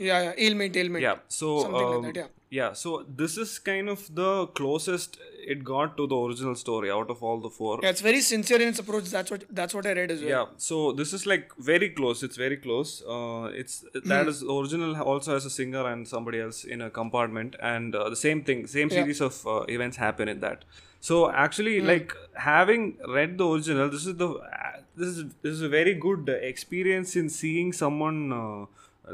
[0.09, 1.17] yeah yeah ailment ailment Yeah.
[1.29, 2.29] So Something like um, that, yeah.
[2.59, 2.73] Yeah.
[2.81, 2.91] So
[3.23, 5.19] this is kind of the closest
[5.53, 7.79] it got to the original story out of all the four.
[7.83, 9.07] Yeah, it's very sincere in its approach.
[9.15, 10.31] That's what that's what I read as well.
[10.35, 12.23] Yeah, so this is like very close.
[12.29, 12.93] It's very close.
[13.17, 17.57] Uh, it's that is original also has a singer and somebody else in a compartment,
[17.75, 18.99] and uh, the same thing, same Yeah.
[19.01, 20.65] series of uh, events happen in that.
[21.11, 21.87] So actually, Hmm.
[21.95, 22.17] like
[22.51, 22.87] having
[23.19, 27.17] read the original, this is the uh, this is this is a very good experience
[27.25, 28.67] in seeing someone uh,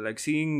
[0.06, 0.54] like seeing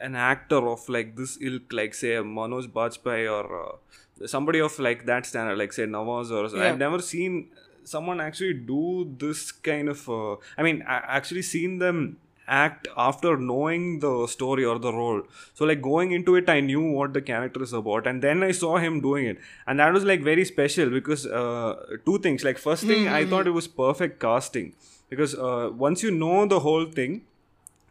[0.00, 5.06] an actor of like this ilk, like say Manoj Bajpayee or uh, somebody of like
[5.06, 6.64] that standard, like say Nawaz or Yeah.
[6.70, 7.48] I've never seen
[7.84, 13.36] someone actually do this kind of uh, i mean I actually seen them act after
[13.36, 15.22] knowing the story or the role.
[15.54, 18.50] So like going into it i knew what the character is about and then i
[18.52, 19.38] saw him doing it.
[19.66, 22.44] And that was like very special because uh, two things.
[22.44, 24.72] Like first thing i thought it was perfect casting
[25.10, 27.22] because uh, once you know the whole thing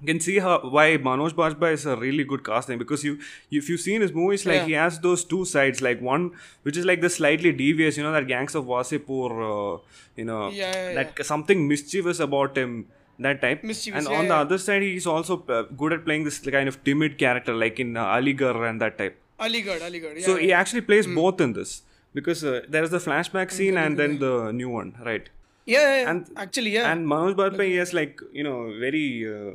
[0.02, 3.14] you can see how why Manoj Bajpayee is a really good casting because you,
[3.52, 4.66] if you've seen his movies, like Yeah.
[4.66, 6.32] he has those two sides, like one
[6.64, 9.80] which is like the slightly devious, you know, that Gangs of Wasseypur, uh,
[10.16, 12.76] you know, Yeah, yeah, that something mischievous about him,
[13.20, 13.64] that type.
[13.64, 16.84] Mischievous, and on the other side, he's also uh, good at playing this kind of
[16.84, 19.18] timid character, like in uh, Aligarh and that type.
[19.40, 20.20] Aligarh, Aligarh.
[20.20, 21.16] Yeah, so he actually plays Hmm.
[21.16, 21.82] both in this
[22.14, 25.30] because uh, there is the flashback scene and then the new one, right?
[25.66, 26.92] yeah, and- actually, yeah.
[26.92, 29.52] And Manoj Bajpayee has like you know very uh,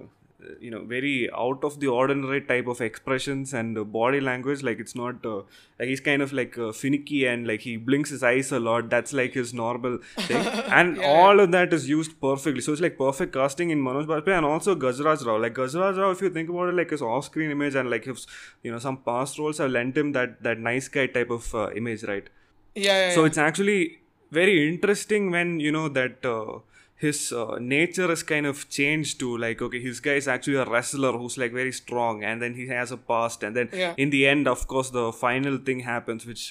[0.61, 4.63] you know very out of the ordinary type of expressions and uh, body language.
[4.63, 5.43] Like it's not uh,
[5.79, 8.91] like he's kind of like uh, finicky and like he blinks his eyes a lot.
[8.91, 10.47] That's like his normal thing,
[10.81, 12.61] and all of that is used perfectly.
[12.61, 15.37] So it's like perfect casting in Manoj Bajpayee and also Gajraj Rao.
[15.39, 18.27] Like Gajraj Rao, if you think about it, like his off-screen image and like his
[18.63, 21.71] you know some past roles have lent him that that nice guy type of uh,
[21.73, 22.29] image, right?
[22.75, 23.27] yeah, yeah, so yeah.
[23.27, 23.99] it's actually
[24.31, 26.59] very interesting when you know that uh,
[27.05, 30.67] his uh, nature is kind of changed to like okay his guy is actually a
[30.73, 33.95] wrestler who's like very strong and then he has a past and then Yeah.
[34.05, 36.45] in the end of course the final thing happens which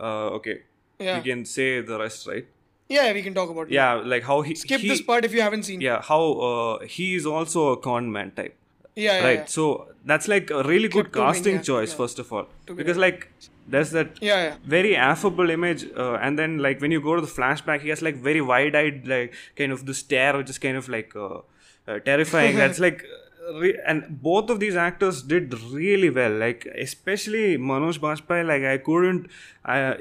[0.00, 0.56] uh, okay
[1.06, 1.16] Yeah.
[1.18, 2.46] we can say the rest right
[2.94, 3.72] yeah, we can talk about it.
[3.78, 5.80] yeah like how he Skip he- this part if you haven't seen.
[5.88, 8.54] yeah how uh, he is also a con man type
[9.02, 9.52] Yeah, yeah, right yeah.
[9.56, 9.64] so
[10.10, 13.28] that's like a really good casting choice first of all be because like
[13.66, 14.54] there's that Yeah, yeah.
[14.64, 18.02] very affable image uh, and then like when you go to the flashback he has
[18.02, 21.38] like very wide-eyed like kind of the stare which is kind of like uh,
[21.86, 22.56] uh, terrifying.
[22.56, 23.04] That's like
[23.48, 26.32] uh, re- and both of these actors did really well.
[26.32, 29.26] Like especially manoj bajpayee like i couldn't
[29.64, 29.96] I,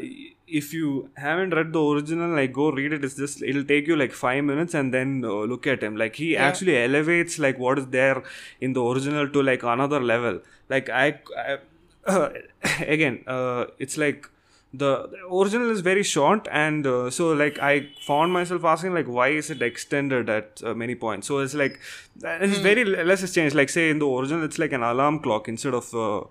[0.47, 3.03] if you haven't read the original like go read it.
[3.03, 5.95] It's just it'll take you like five minutes and then uh, look at him.
[5.97, 8.23] Like he actually elevates like what is there
[8.61, 10.41] in the original to like another level.
[10.69, 11.57] Like i, I
[12.87, 14.29] again uh, it's like
[14.73, 19.05] the, the original is very short and uh, so like i found myself asking like
[19.07, 21.27] why is it extended at uh, many points?
[21.27, 21.79] So it's like
[22.23, 23.55] and it's very l- less has changed.
[23.55, 26.21] Like say in the original it's like an alarm clock instead of uh,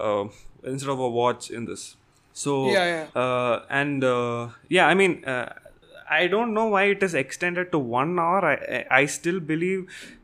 [0.00, 0.28] uh,
[0.62, 1.96] instead of a watch in this.
[2.32, 2.84] So Yeah,
[3.16, 5.52] Uh, and uh, yeah i mean uh,
[6.10, 8.42] I don't know why it is extended to one hour.
[8.50, 9.80] I I, I still believe,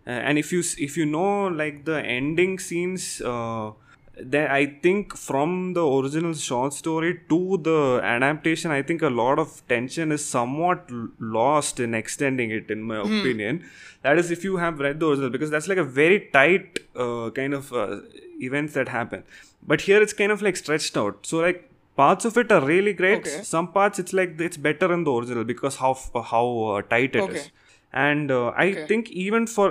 [0.07, 3.72] uh, and if you if you know like the ending scenes, uh,
[4.18, 9.38] then I think from the original short story to the adaptation, I think a lot
[9.38, 10.88] of tension is somewhat
[11.18, 13.64] lost in extending it, in my opinion.
[14.02, 17.30] That is, if you have read the original, because that's like a very tight uh,
[17.30, 18.00] kind of uh,
[18.40, 19.24] events that happen.
[19.66, 21.26] But here it's kind of like stretched out.
[21.26, 23.42] So like parts of it are really great Okay.
[23.42, 25.96] some parts it's like it's better in the original because how
[26.30, 27.44] how uh, tight it is Okay.
[28.03, 28.86] And uh, i Okay.
[28.90, 29.66] think even for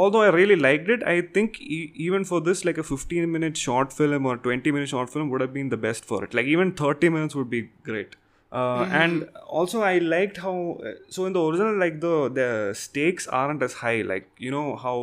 [0.00, 3.56] although i really liked it i think e- even for this like a 15 minute
[3.64, 6.46] short film or 20 minute short film would have been the best for it like
[6.54, 8.16] even 30 minutes would be great
[8.52, 8.94] uh, Mm-hmm.
[9.02, 9.28] and
[9.60, 10.54] also i liked how
[10.90, 12.48] uh, so in the original like the the
[12.84, 14.96] stakes aren't as high like you know how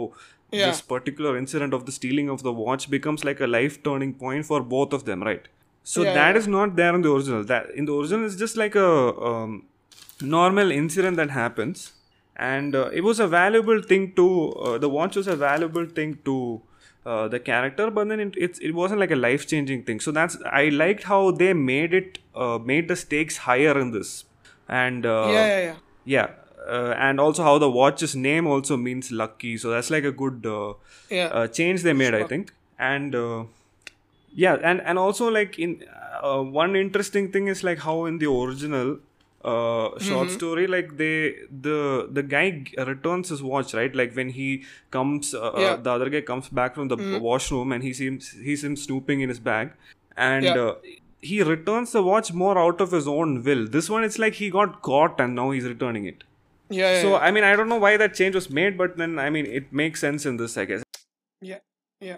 [0.57, 0.68] Yeah.
[0.70, 4.45] this particular incident of the stealing of the watch becomes like a life turning point
[4.49, 5.47] for both of them right
[5.93, 6.41] so Yeah, that yeah.
[6.41, 8.91] is not there in the original that in the original it's just like a
[9.32, 9.55] um,
[10.36, 11.84] normal incident that happens
[12.36, 16.17] and uh, it was a valuable thing to uh, the watch was a valuable thing
[16.25, 16.61] to
[17.05, 19.99] uh, the character but then it, it's, it wasn't like a life changing thing.
[19.99, 24.25] So that's i liked how they made it uh, made the stakes higher in this.
[24.67, 25.75] And uh, yeah, yeah, yeah.
[26.05, 26.27] yeah
[26.67, 29.57] uh, and also how the watch's name also means lucky.
[29.57, 30.73] So that's like a good uh,
[31.09, 31.27] Yeah.
[31.27, 32.53] uh, change they made i think.
[32.77, 33.43] And uh,
[34.33, 35.83] yeah and and also like in
[36.21, 38.97] uh, one interesting thing is like how in the original
[39.51, 41.13] uh, short story like they
[41.67, 41.79] the
[42.19, 42.45] the guy
[42.91, 43.95] returns his watch right?
[44.01, 44.47] Like when he
[44.97, 45.75] comes uh, uh, Yeah.
[45.87, 46.97] the other guy comes back from the
[47.29, 49.73] washroom and he seems he seems snooping in his bag.
[50.29, 50.61] And Yeah.
[50.67, 50.75] uh,
[51.31, 53.67] he returns the watch more out of his own will.
[53.75, 56.23] This one it's like he got caught and now he's returning it.
[56.75, 59.11] Yeah, yeah, so i mean i don't know why that change was made but then
[59.23, 60.85] i mean it makes sense in this i guess.
[61.49, 61.59] Yeah,
[62.07, 62.17] yeah.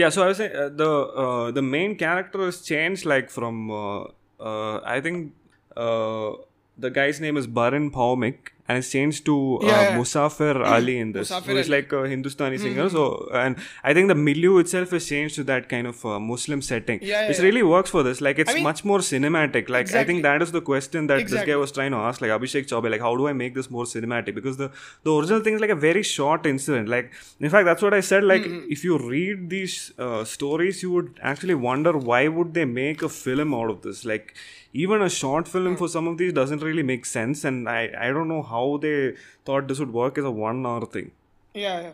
[0.00, 0.88] yeah, so I was saying uh, the
[1.24, 4.02] uh, the main character is changed like from uh,
[4.50, 5.32] uh, I think
[5.76, 6.32] uh,
[6.78, 9.96] the guy's name is Baran Bhaumik and it's changed to uh, Yeah, yeah.
[9.98, 11.30] Musafir Ali in this.
[11.30, 12.88] Musafir who is like a Hindustani singer.
[12.90, 16.60] So and I think the milieu itself is changed to that kind of uh, Muslim
[16.60, 18.20] setting, Yeah, yeah, which really works for this.
[18.20, 19.68] Like it's mean- much more cinematic.
[19.76, 21.46] Like I think that is the question that Exactly.
[21.46, 23.70] this guy was trying to ask, like Abhishek Chaubey, like how do I make this
[23.70, 24.34] more cinematic?
[24.34, 24.70] Because the
[25.04, 26.88] the original thing is like a very short incident.
[26.88, 28.24] Like in fact, that's what I said.
[28.24, 28.72] Like Mm-hmm.
[28.78, 33.08] if you read these uh, stories, you would actually wonder why would they make a
[33.22, 34.04] film out of this?
[34.04, 34.34] Like
[34.84, 35.78] even a short film Hmm.
[35.82, 38.96] for some of these doesn't really make sense, and I I don't know how they
[39.50, 41.10] thought this would work as a one hour thing.
[41.54, 41.92] Yeah, yeah.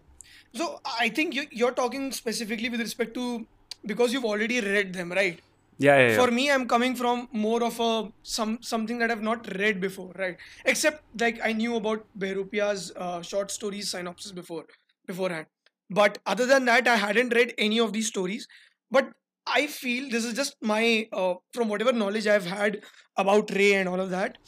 [0.60, 0.68] So
[1.00, 3.46] I think you, you're talking specifically with respect to
[3.92, 5.40] because you've already read them, right?
[5.78, 6.16] Yeah, yeah, yeah.
[6.22, 7.90] For me, I'm coming from more of a
[8.32, 10.36] some something that I've not read before, right?
[10.74, 14.64] Except like I knew about Behrupia's uh, short stories synopsis before
[15.06, 15.46] beforehand,
[15.90, 18.46] but other than that, I hadn't read any of these stories.
[18.90, 19.10] But
[19.47, 22.82] I feel this is just my uh, from whatever knowledge I've had
[23.16, 24.38] about Ray and all of that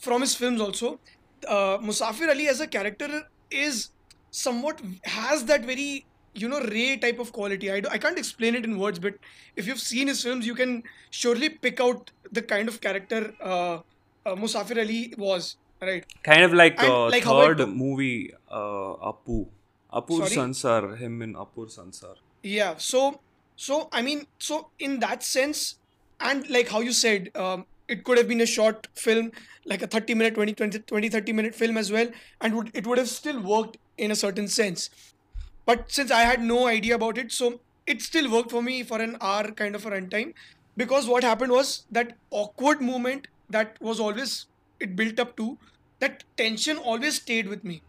[0.00, 0.98] from his films also.
[1.46, 3.90] Uh, Musafir Ali as a character is
[4.30, 7.70] somewhat has that very you know Ray type of quality.
[7.70, 9.14] I, do, I can't explain it in words, but
[9.56, 13.74] if you've seen his films, you can surely pick out the kind of character uh,
[14.26, 15.56] uh, Musafir Ali was.
[15.80, 16.04] Right.
[16.22, 19.48] kind of like And uh, like how I third movie, uh, Apu.
[19.92, 20.36] Apur Sorry?
[20.36, 22.14] Sansar, him in Apur Sansar.
[22.42, 22.76] Yeah.
[22.76, 23.20] So,
[23.56, 25.78] so I mean, so in that sense,
[26.20, 29.30] and like how you said, um, it could have been a short film,
[29.66, 32.08] like a 30 minute, 20, 20, 20 30 minute film as well,
[32.40, 34.88] and would it would have still worked in a certain sense.
[35.66, 39.00] But since I had no idea about it, so it still worked for me for
[39.00, 40.32] an hour kind of a runtime.
[40.76, 44.46] Because what happened was that awkward moment that was always
[44.80, 45.58] it built up to,
[46.00, 47.82] that tension always stayed with me.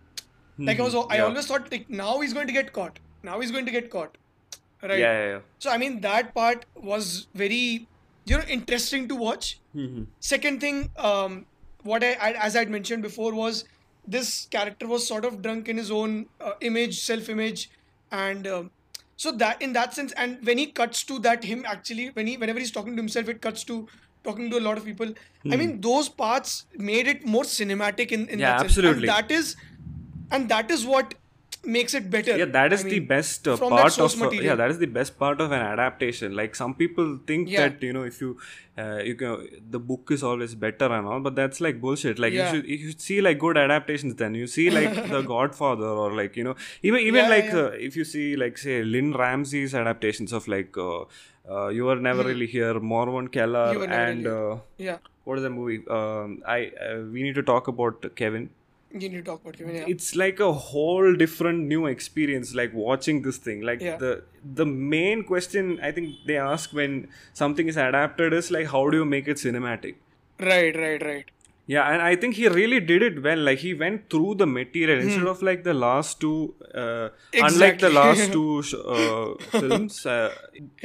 [0.65, 1.25] Like I was, I Yeah.
[1.25, 2.99] always thought like now he's going to get caught.
[3.23, 4.17] Now he's going to get caught.
[4.83, 4.99] Right.
[4.99, 5.39] Yeah, yeah, yeah.
[5.59, 7.87] So I mean that part was very,
[8.25, 9.59] you know, interesting to watch.
[9.75, 10.07] Mhm.
[10.19, 11.45] Second thing, um,
[11.83, 13.63] what I, I as I'd mentioned before was
[14.05, 17.69] this character was sort of drunk in his own uh, image, self-image,
[18.11, 18.71] and um
[19.23, 22.35] So that in that sense, and when he cuts to that him actually when he
[22.43, 23.75] whenever he's talking to himself, it cuts to
[24.27, 25.11] talking to a lot of people.
[25.51, 26.55] I mean, those parts
[26.89, 28.39] made it more cinematic in, in Hmm.
[28.39, 28.71] Yeah, that sense.
[28.71, 29.07] absolutely.
[29.07, 29.55] And that is
[30.31, 31.13] and that is what
[31.65, 32.37] makes it better.
[32.37, 34.85] yeah that is I the mean, best uh, part of uh, yeah that is the
[34.97, 37.61] best part of an adaptation like some people think Yeah.
[37.69, 38.37] that you know if you
[38.77, 42.33] uh, you can the book is always better and all but that's like bullshit like
[42.33, 42.41] Yeah.
[42.53, 46.09] you should you should see like good adaptations then you see like the godfather or
[46.21, 47.53] like you know even even Yeah, like.
[47.53, 51.01] Uh, if you see like say Lynne Ramsay's adaptations of like uh,
[51.49, 53.73] uh, you were never really here Morvern Callar Hmm.
[53.73, 54.57] You Were Never and Really uh,
[54.89, 54.97] Yeah.
[55.23, 56.59] what is the movie um, i
[56.89, 58.49] uh, we need to talk about kevin
[58.93, 59.75] You need to talk about Kevin.
[59.75, 59.85] Yeah.
[59.93, 63.97] it's like a whole different new experience like watching this thing like Yeah.
[64.03, 64.11] the
[64.61, 64.65] the
[64.95, 66.97] main question i think they ask when
[67.41, 69.95] something is adapted is like how do you make it cinematic
[70.51, 71.31] Right, right, right.
[71.73, 74.99] yeah and i think he really did it well like he went through the material
[75.07, 76.37] instead of like the last two
[76.83, 77.09] uh,
[77.49, 77.99] unlike the Hmm.
[78.01, 78.63] Last two
[78.95, 80.29] uh, films uh,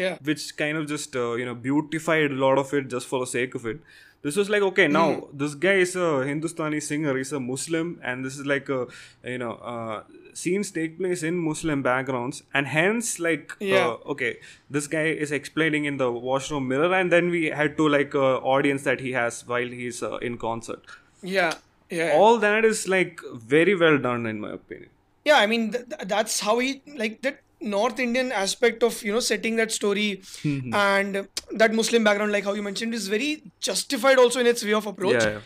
[0.04, 0.16] Yeah.
[0.30, 3.30] which kind of just uh, you know beautified a lot of it just for the
[3.38, 3.80] sake of it
[4.22, 5.36] this was like okay now Hmm.
[5.42, 8.80] this guy is a hindustani singer he's a muslim and this is like a
[9.24, 10.02] you know uh,
[10.40, 13.86] scenes take place in muslim backgrounds and hence like Yeah.
[13.88, 14.32] uh, okay
[14.78, 18.36] this guy is explaining in the washroom mirror and then we had to like uh,
[18.56, 20.82] audience that he has while he's uh, in concert
[21.22, 21.54] Yeah.
[21.90, 22.12] Yeah.
[22.14, 23.20] all that is like
[23.56, 24.90] very well done in my opinion
[25.24, 26.70] yeah i mean th- th- that's how he
[27.02, 30.74] like that north indian aspect of you know setting that story Hmm.
[30.74, 31.28] and
[31.62, 34.86] that muslim background like how you mentioned is very justified also in its way of
[34.86, 35.40] approach Yeah, yeah.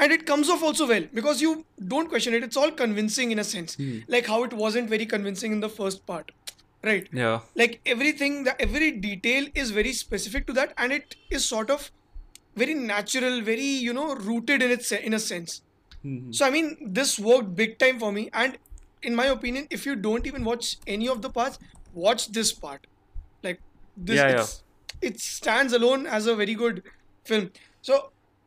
[0.00, 3.38] and it comes off also well because you don't question it it's all convincing in
[3.38, 3.98] a sense Hmm.
[4.08, 6.32] like how it wasn't very convincing in the first part
[6.82, 11.44] right yeah like everything that every detail is very specific to that and it is
[11.44, 11.90] sort of
[12.56, 15.60] very natural very you know rooted in its in a sense
[16.02, 16.32] Hmm.
[16.38, 18.58] so i mean this worked big time for me and
[19.04, 21.58] in my opinion if you don't even watch any of the parts
[21.92, 22.86] watch this part
[23.42, 23.60] like
[23.96, 24.46] this Yeah, yeah.
[25.10, 26.82] it stands alone as a very good
[27.26, 27.50] film
[27.82, 28.00] so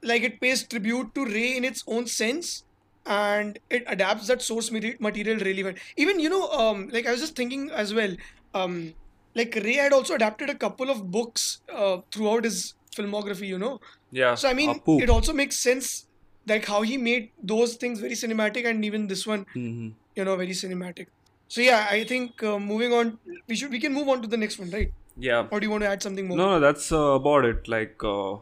[0.03, 2.63] like it pays tribute to ray in its own sense
[3.05, 7.21] and it adapts that source material really well even you know um like i was
[7.21, 8.15] just thinking as well
[8.53, 8.93] um
[9.35, 13.79] like ray had also adapted a couple of books uh, throughout his filmography you know
[14.11, 15.01] yeah so I mean, Apu.
[15.01, 16.07] it also makes sense
[16.47, 19.95] like how he made those things very cinematic, and even this one, Mhm.
[20.17, 21.07] You know, very cinematic.
[21.47, 24.37] So yeah, I think uh, moving on, we should we can move on to the
[24.45, 24.91] next one, right?
[25.25, 26.37] yeah Or do you want to add something more?
[26.39, 27.67] No, no, that's uh, about it.
[27.73, 28.35] Like, uh,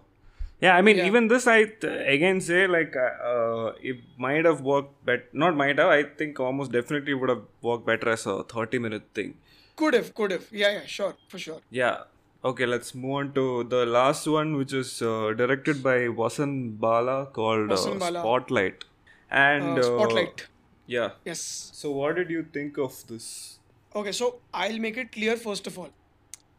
[0.65, 1.05] yeah, I mean, Yeah.
[1.09, 5.55] even this, I th- again say, like, uh, uh, it might have worked, but not
[5.61, 5.91] might have.
[5.99, 9.31] I think almost definitely would have worked better as a thirty-minute thing.
[9.83, 10.47] Could have, could have.
[10.63, 11.61] Yeah, yeah, sure, for sure.
[11.83, 11.95] Yeah.
[12.51, 13.45] Okay, let's move on to
[13.75, 16.51] the last one, which is uh, directed by Vasan
[16.87, 18.19] Bala, called uh, Vasan Bala.
[18.25, 18.83] Spotlight.
[19.45, 20.45] And Uh, Spotlight.
[20.87, 21.11] Yeah.
[21.25, 21.71] Yes.
[21.73, 23.59] So, what did you think of this?
[23.95, 25.89] Okay, so I'll make it clear first of all.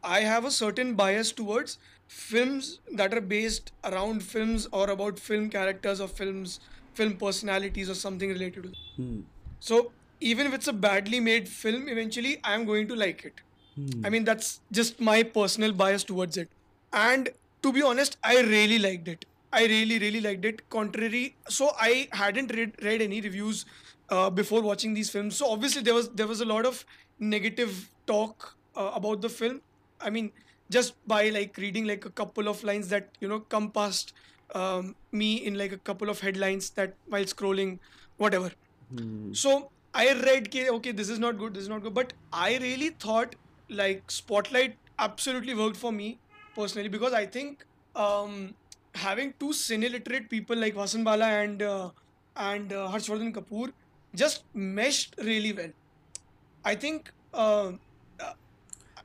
[0.03, 5.49] I have a certain bias towards films that are based around films or about film
[5.49, 6.59] characters or films,
[6.93, 8.77] film personalities or something related to that.
[8.95, 9.19] Hmm.
[9.59, 13.41] So even if it's a badly made film, eventually I am going to like it.
[13.75, 14.05] Hmm.
[14.05, 16.49] I mean, that's just my personal bias towards it.
[16.93, 17.29] And
[17.61, 19.25] to be honest, I really liked it.
[19.51, 20.69] I really, really liked it.
[20.69, 23.65] Contrary, so I hadn't read, read any reviews
[24.09, 25.35] uh, before watching these films.
[25.37, 26.85] So obviously there was there was a lot of
[27.19, 29.61] negative talk uh, about the film.
[30.01, 30.31] I mean,
[30.69, 34.13] just by like reading like a couple of lines that you know come past
[34.55, 37.79] um, me in like a couple of headlines that while scrolling,
[38.17, 38.51] whatever.
[39.33, 41.93] So I read, "K, okay, this is not good, this is not good.
[41.93, 43.35] But I really thought
[43.69, 46.19] like Spotlight absolutely worked for me
[46.55, 48.53] personally because I think um,
[48.95, 51.89] having two cine literate people like Vasan Bala and uh,
[52.35, 53.71] and uh, Harshvardhan Kapoor
[54.15, 55.69] just meshed really well.
[56.65, 57.71] I think uh,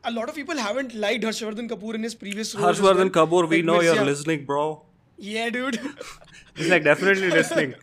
[0.05, 2.78] a lot of people haven't liked Harshvardhan Kapoor in his previous roles.
[2.80, 3.26] Harshvardhan well.
[3.26, 4.05] Kapoor, we Like know you're Mirzya.
[4.07, 4.82] listening, bro.
[5.18, 5.78] Yeah, dude.
[6.57, 7.74] He's like definitely listening.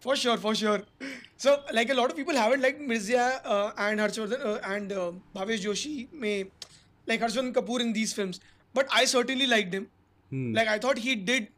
[0.00, 0.82] For sure, for sure.
[1.36, 5.12] So, like a lot of people haven't liked Mirzya uh, and Harshvardhan uh, and uh,
[5.34, 6.46] Bhavesh Joshi, may
[7.06, 8.40] like Harshvardhan Kapoor in these films.
[8.74, 9.88] But I certainly liked him.
[10.30, 11.48] Like I thought he did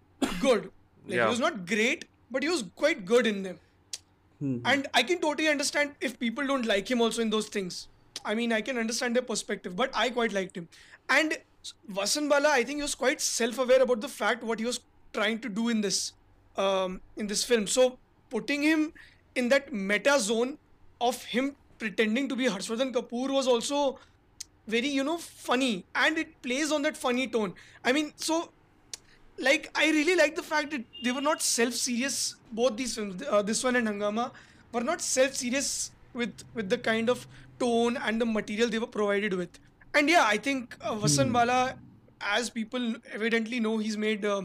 [0.40, 0.64] good.
[1.06, 1.24] Like Yeah.
[1.24, 3.58] he was not great, but he was quite good in them.
[4.40, 7.88] And I can totally understand if people don't like him also in those things.
[8.24, 10.68] I mean, I can understand their perspective, but I quite liked him.
[11.08, 11.38] And
[11.90, 14.80] Vasan Bala, I think he was quite self-aware about the fact what he was
[15.12, 16.12] trying to do in this,
[16.56, 17.66] um, in this film.
[17.66, 17.98] So
[18.30, 18.92] putting him
[19.34, 20.58] in that meta zone
[21.00, 23.98] of him pretending to be Harshvardhan Kapoor was also
[24.66, 27.54] very, you know, funny, and it plays on that funny tone.
[27.84, 28.50] I mean, so
[29.38, 32.36] like I really like the fact that they were not self-serious.
[32.52, 34.30] Both these films, uh, this one and Hungama,
[34.72, 37.26] were not self-serious with with the kind of
[37.58, 39.58] tone and the material they were provided with.
[39.94, 41.76] And yeah, I think uh, Vasan Bala,
[42.20, 44.42] as people evidently know, he's made uh,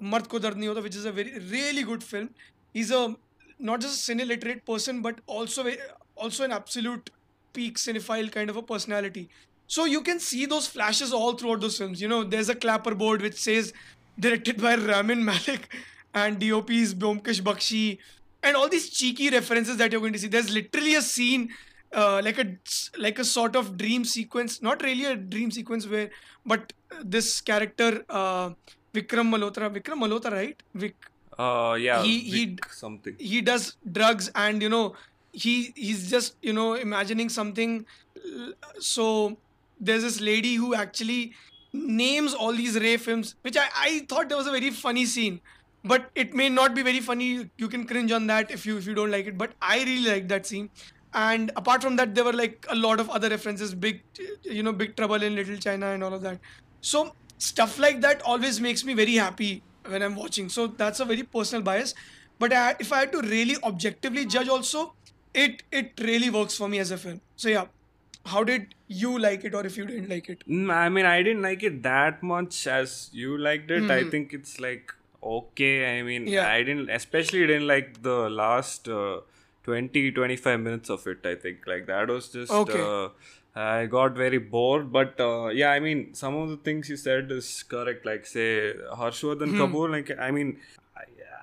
[0.00, 2.30] Mard Ko Dard Hota, which is a very really good film.
[2.72, 3.16] He's a
[3.58, 5.76] not just a cine literate person, but also a,
[6.16, 7.10] also an absolute
[7.52, 9.28] peak cinephile kind of a personality.
[9.66, 12.00] So you can see those flashes all throughout those films.
[12.00, 13.72] You know, there's a clapper board which says
[14.18, 15.68] directed by Ramin Malik
[16.14, 17.98] and DOP is Byomkesh Bakshi
[18.42, 20.28] and all these cheeky references that you're going to see.
[20.28, 21.48] There's literally a scene
[21.92, 22.46] uh, like a
[22.98, 26.10] like a sort of dream sequence, not really a dream sequence where,
[26.44, 28.50] but this character uh,
[28.92, 30.62] Vikram Malhotra, Vikram Malhotra, right?
[30.74, 30.94] Vic,
[31.38, 32.02] Uh, yeah.
[32.02, 33.14] He- he- something.
[33.18, 34.94] he does drugs and you know
[35.44, 35.54] he
[35.84, 37.72] he's just you know imagining something
[38.78, 39.06] so
[39.80, 41.32] there's this lady who actually
[41.74, 45.40] names all these ray films which i i thought there was a very funny scene
[45.84, 47.50] but it may not be very funny.
[47.58, 50.10] You can cringe on that if you if you don't like it but i really
[50.10, 50.70] like that scene.
[51.12, 54.02] And apart from that there were like a lot of other references big
[54.42, 56.40] you know big trouble in little china and all of that.
[56.80, 60.48] So stuff like that always makes me very happy when i'm watching.
[60.48, 61.94] So that's a very personal bias
[62.38, 64.94] but I, if i had to really objectively judge also
[65.34, 67.20] it it really works for me as a film.
[67.36, 67.66] So yeah
[68.32, 71.22] how did you like it or if you didn't like it Mm, I mean, I
[71.22, 73.90] didn't like it that much as you liked it.
[73.90, 74.10] I Mhm.
[74.10, 74.94] think it's like
[75.34, 75.74] okay.
[75.98, 76.48] I mean, Yeah.
[76.48, 79.20] I didn't, especially didn't like the last uh,
[79.68, 81.24] 20 25 minutes of it.
[81.32, 82.52] I think like that was just.
[82.62, 82.80] Okay.
[82.88, 83.08] Uh,
[83.56, 87.30] I got very bored, but uh, yeah, I mean, some of the things you said
[87.30, 88.04] is correct.
[88.04, 88.46] Like, say,
[89.02, 89.60] Harshvardhan Hmm.
[89.60, 90.56] Kapoor, like, I mean,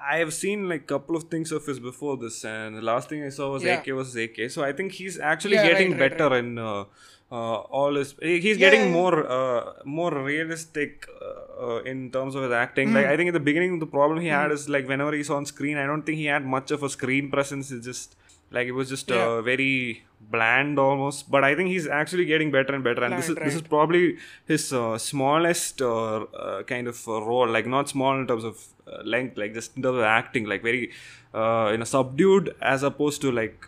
[0.10, 3.24] I, have seen like couple of things of his before this, and the last thing
[3.24, 3.80] I saw was Yeah.
[3.80, 4.50] AK was AK.
[4.50, 6.86] So I think he's actually Yeah, right, getting right, better in uh,
[7.32, 8.16] uh, all his.
[8.22, 12.94] He's Yeah, getting more uh, more realistic uh, uh, in terms of his acting.
[12.94, 13.12] Like Hmm.
[13.14, 15.78] I think at the beginning the problem he had is like whenever he's on screen,
[15.78, 17.72] I don't think he had much of a screen presence.
[17.72, 18.16] It's just
[18.52, 19.26] like it was just Yeah.
[19.28, 21.32] uh, very bland almost.
[21.32, 23.04] But I think he's actually getting better and better.
[23.04, 27.22] And this is Bland, this is probably his uh, smallest uh, uh, kind of uh,
[27.32, 27.48] role.
[27.58, 30.64] Like not small in terms of uh, length, like just in terms of acting, like
[30.64, 30.92] very
[31.34, 33.66] uh, you know subdued as opposed to like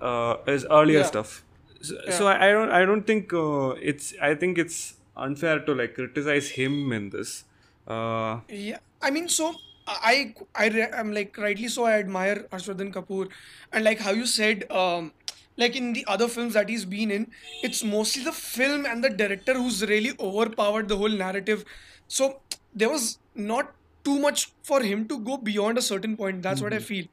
[0.00, 1.06] uh, his earlier Yeah.
[1.14, 1.44] stuff.
[1.80, 2.10] So, Yeah.
[2.18, 5.94] so I, I don't I don't think uh, it's I think it's unfair to like
[5.94, 7.44] criticize him in this.
[7.86, 9.54] Uh, Yeah, I mean, so
[9.88, 11.84] I I I'm like rightly so.
[11.84, 13.28] I admire Harshvardhan Kapoor,
[13.72, 15.12] and like how you said, um,
[15.56, 17.30] like in the other films that he's been in,
[17.62, 21.64] it's mostly the film and the director who's really overpowered the whole narrative.
[22.06, 22.40] So
[22.74, 23.74] there was not
[24.04, 26.42] too much for him to go beyond a certain point.
[26.42, 27.06] That's what I feel,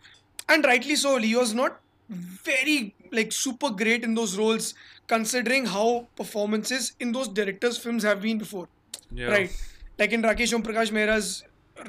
[0.50, 1.16] and rightly so.
[1.16, 4.74] Leo's not very like super great in those roles,
[5.08, 8.68] considering how performances in those directors' films have been before.
[9.12, 9.28] yeah.
[9.28, 9.52] Right.
[9.98, 11.44] Like in Rakesh Om Prakash Mehra's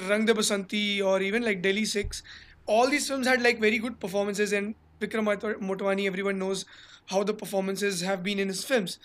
[0.09, 2.22] Rang De Basanti or even like Delhi 6,
[2.66, 6.64] all these films had like very good performances and Vikram Mot- Motwani, everyone knows
[7.07, 8.99] how the performances have been in his films.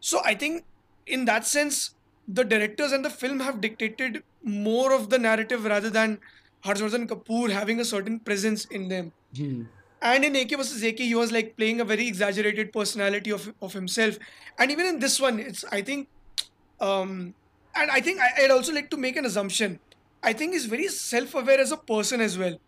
[0.00, 0.64] So I think
[1.06, 1.94] in that sense,
[2.26, 6.18] the directors and the film have dictated more of the narrative rather than
[6.64, 9.12] Harshvardhan Kapoor having a certain presence in them.
[10.02, 13.72] And in AK versus AK, he was like playing a very exaggerated personality of, of
[13.72, 14.18] himself.
[14.58, 16.08] And even in this one, it's I think
[16.80, 17.34] um
[17.74, 19.80] and I think I, I'd also like to make an assumption.
[20.22, 22.58] I think is very self-aware as a person as well.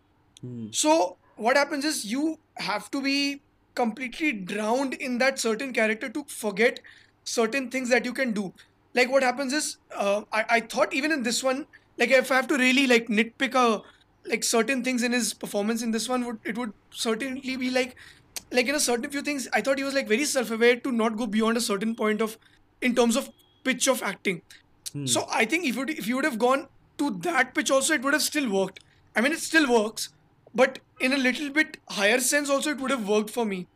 [0.71, 3.41] So what happens is you have to be
[3.75, 6.79] completely drowned in that certain character to forget
[7.23, 8.53] certain things that you can do.
[8.93, 12.35] Like what happens is uh, I, I thought even in this one, like if I
[12.35, 13.81] have to really like nitpick a
[14.27, 17.95] like certain things in his performance in this one would it would certainly be like
[18.51, 21.17] like in a certain few things I thought he was like very self-aware to not
[21.17, 22.37] go beyond a certain point of
[22.81, 23.29] in terms of
[23.63, 24.41] pitch of acting.
[25.05, 26.67] So I think if you if you would have gone
[27.01, 28.79] to that pitch also, it would have still worked.
[29.15, 30.09] I mean, it still works,
[30.63, 33.67] but in a little bit higher sense also, it would have worked for me.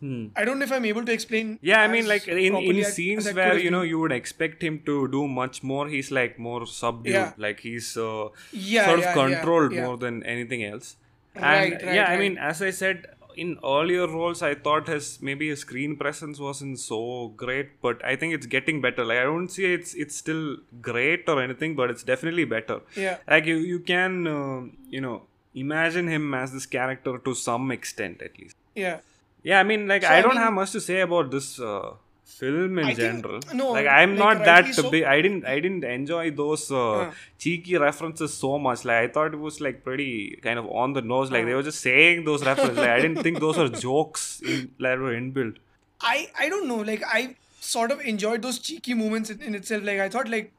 [0.00, 0.26] Hmm.
[0.34, 1.50] I don't know if I'm able to explain.
[1.62, 4.62] Yeah, I mean, like in, in as- as scenes where you know you would expect
[4.68, 7.32] him to do much more, he's like more subdued, Yeah.
[7.36, 10.96] like he's uh, Yeah, sort yeah, of controlled more than anything else.
[11.34, 13.06] And right, yeah, I mean, as I said,
[13.36, 18.16] in earlier roles, I thought his maybe his screen presence wasn't so great, but I
[18.16, 19.04] think it's getting better.
[19.04, 22.80] Like I don't see it's it's still great or anything, but it's definitely better.
[22.96, 23.18] Yeah.
[23.28, 25.22] Like you you can uh, you know
[25.54, 28.56] imagine him as this character to some extent at least.
[28.74, 29.00] Yeah.
[29.42, 31.94] Yeah, I mean, like So, I, I don't have much to say about this uh,
[32.38, 33.40] film in I think- general.
[33.60, 35.04] no, like I'm like, not that so- big.
[35.04, 35.44] I didn't.
[35.54, 37.10] I didn't enjoy those uh, Uh.
[37.38, 38.84] cheeky references so much.
[38.90, 40.14] Like I thought it was like pretty
[40.48, 41.30] kind of on the nose.
[41.36, 41.56] Like they Uh.
[41.60, 42.76] were just saying those references.
[42.78, 45.56] like I didn't think those are jokes in, that were inbuilt.
[46.00, 46.16] I
[46.46, 46.80] I don't know.
[46.92, 49.84] Like I sort of enjoyed those cheeky moments in, in itself.
[49.84, 50.52] Like I thought like,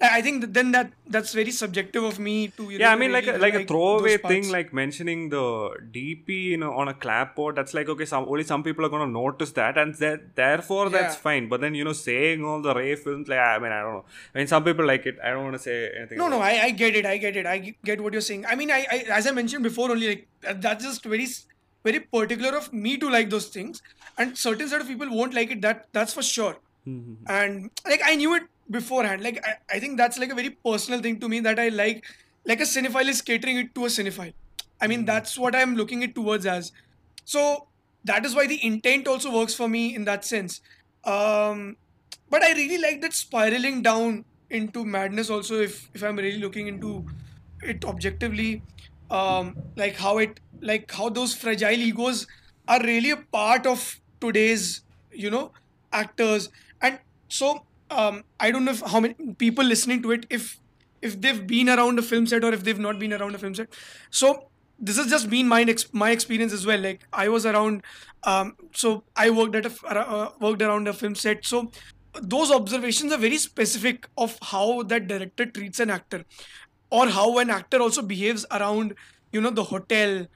[0.00, 2.96] I I think that then that that's very subjective of me to you yeah, I
[2.96, 6.94] mean, like a, like a throwaway thing, like mentioning the DP, you know, on a
[6.94, 7.56] clapboard.
[7.56, 11.16] That's like okay, some only some people are gonna notice that, and that therefore that's
[11.16, 11.48] fine.
[11.48, 14.04] But then you know, saying all the Ray films, like I mean, I don't know.
[14.34, 15.18] I mean, some people like it.
[15.22, 16.18] I don't want to say anything.
[16.18, 17.06] No, no, I, I get it.
[17.06, 17.46] I get it.
[17.46, 18.44] I get what you're saying.
[18.46, 20.28] I mean, I, I as I mentioned before, only like
[20.60, 21.26] that's just very
[21.84, 23.80] very particular of me to like those things,
[24.18, 25.62] and certain set of people won't like it.
[25.62, 26.56] That that's for sure.
[26.84, 27.24] Hmm, hmm, hmm.
[27.28, 29.22] And like I knew it beforehand.
[29.22, 32.04] Like I, I think that's like a very personal thing to me that I like.
[32.44, 34.32] Like a cinephile is catering it to a cinephile.
[34.80, 36.72] I mean, that's what I'm looking it towards as.
[37.24, 37.68] So
[38.04, 40.60] that is why the intent also works for me in that sense.
[41.04, 41.76] Um,
[42.30, 46.68] but I really like that spiraling down into madness also if if I'm really looking
[46.68, 47.06] into
[47.62, 48.62] it objectively.
[49.10, 52.26] Um, like how it like how those fragile egos
[52.68, 55.52] are really a part of today's you know
[55.92, 56.48] actors
[56.82, 56.98] and
[57.28, 60.58] so um, I don't know if how many people listening to it if
[61.02, 63.54] if they've been around a film set or if they've not been around a film
[63.54, 63.68] set.
[64.10, 66.80] So this has just been my ex- my experience as well.
[66.80, 67.82] Like I was around,
[68.24, 71.44] um, so I worked at a uh, worked around a film set.
[71.44, 71.70] So
[72.22, 76.24] those observations are very specific of how that director treats an actor,
[76.90, 78.94] or how an actor also behaves around
[79.32, 80.26] you know the hotel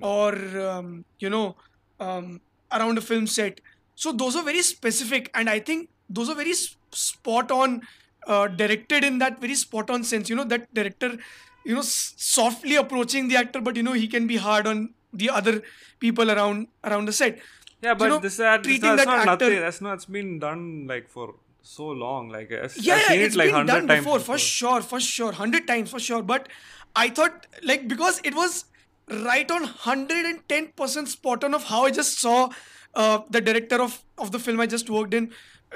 [0.00, 1.56] or um, you know
[2.00, 2.40] um,
[2.72, 3.60] around a film set.
[3.94, 6.54] So those are very specific, and I think those are very
[6.92, 7.82] spot on,
[8.26, 10.28] uh, directed in that very spot on sense.
[10.28, 11.16] You know that director,
[11.64, 14.94] you know, s- softly approaching the actor, but you know he can be hard on
[15.12, 15.62] the other
[16.00, 17.38] people around around the set.
[17.82, 19.60] Yeah, but know, this that treating that's that not actor- nothing.
[19.60, 19.94] That's not.
[19.94, 22.28] It's been done like for so long.
[22.28, 24.80] Like I've, yeah, I've seen it's it like been hundred done times before, for sure,
[24.80, 26.22] for sure, hundred times for sure.
[26.22, 26.48] But
[26.94, 28.64] I thought like because it was
[29.10, 32.48] right on hundred and ten percent spot on of how I just saw
[32.94, 35.32] uh, the director of of the film I just worked in uh,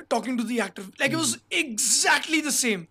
[0.09, 0.85] talking to the actor.
[0.99, 1.59] Like it was Mm-hmm.
[1.61, 2.89] exactly the same.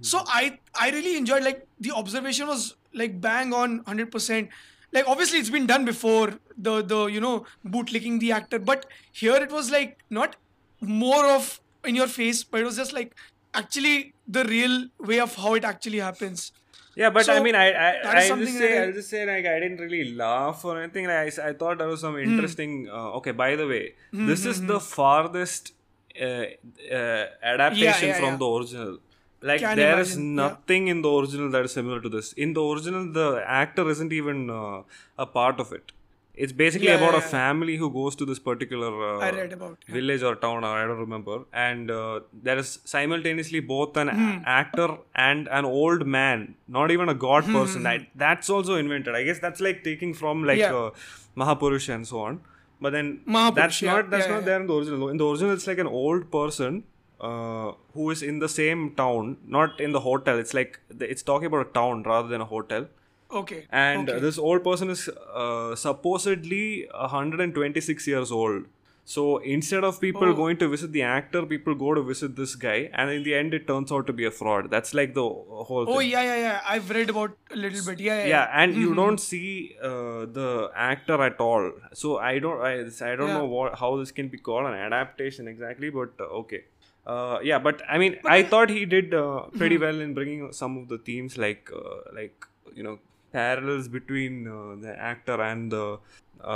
[0.00, 4.48] So I I really enjoyed like the observation was like bang on hundred percent.
[4.92, 9.36] Like obviously it's been done before the the you know bootlicking the actor, but here
[9.36, 10.36] it was like not
[10.80, 13.14] more of in your face, but it was just like
[13.54, 16.50] actually the real way of how it actually happens.
[16.96, 19.60] Yeah, but I mean, I I, I just say I- I'll just say like I
[19.60, 21.06] didn't really laugh or anything.
[21.06, 22.24] Like, I I thought there was some Hmm.
[22.30, 22.88] interesting.
[22.90, 25.77] Uh, okay, by the way, this is the farthest uh, uh,
[26.20, 28.36] adaptation yeah, from yeah.
[28.36, 28.98] the original.
[29.40, 30.42] Like Can there is imagine, yeah.
[30.48, 32.32] nothing in the original that is similar to this.
[32.32, 34.82] In the original, the actor isn't even uh,
[35.16, 35.92] a part of it.
[36.34, 39.94] It's basically Yeah, about yeah, a family who goes to this particular uh, about, yeah.
[39.94, 41.38] village or town, or I don't remember.
[41.52, 44.42] And uh, there is simultaneously both an Hmm.
[44.58, 47.86] actor and an old man, not even a god Hmm, person.
[47.86, 49.14] I, that's also invented.
[49.16, 50.74] I guess that's like taking from like Yeah.
[50.74, 50.90] uh,
[51.36, 52.40] Mahapurush and so on.
[52.80, 54.44] But then Mahapurush, that's not that's yeah, not yeah.
[54.46, 55.08] there in the original.
[55.08, 56.84] In the original, it's like an old person
[57.20, 60.38] uh, who is in the same town, not in the hotel.
[60.38, 62.86] It's like it's talking about a town rather than a hotel.
[63.30, 63.66] Okay.
[63.70, 64.20] And okay.
[64.20, 68.64] this old person is uh, supposedly 126 years old.
[69.12, 70.34] So instead of people Oh.
[70.38, 73.54] going to visit the actor, people go to visit this guy, and in the end,
[73.58, 74.70] it turns out to be a fraud.
[74.74, 75.22] That's like the
[75.68, 76.10] whole Oh thing.
[76.14, 76.60] yeah, yeah, yeah.
[76.74, 78.00] I've read about a little bit.
[78.08, 78.26] Yeah, yeah.
[78.32, 79.44] Yeah, and you don't see
[79.90, 80.48] uh, the
[80.88, 81.70] actor at all.
[82.02, 82.72] So I don't, I,
[83.10, 83.38] I don't Yeah.
[83.38, 86.62] know what how this can be called an adaptation exactly, but uh, okay.
[87.06, 90.76] Uh, yeah, but I mean, I thought he did uh, pretty well in bringing some
[90.82, 92.44] of the themes, like uh, like
[92.74, 92.98] you know
[93.32, 95.86] parallels between uh, the actor and the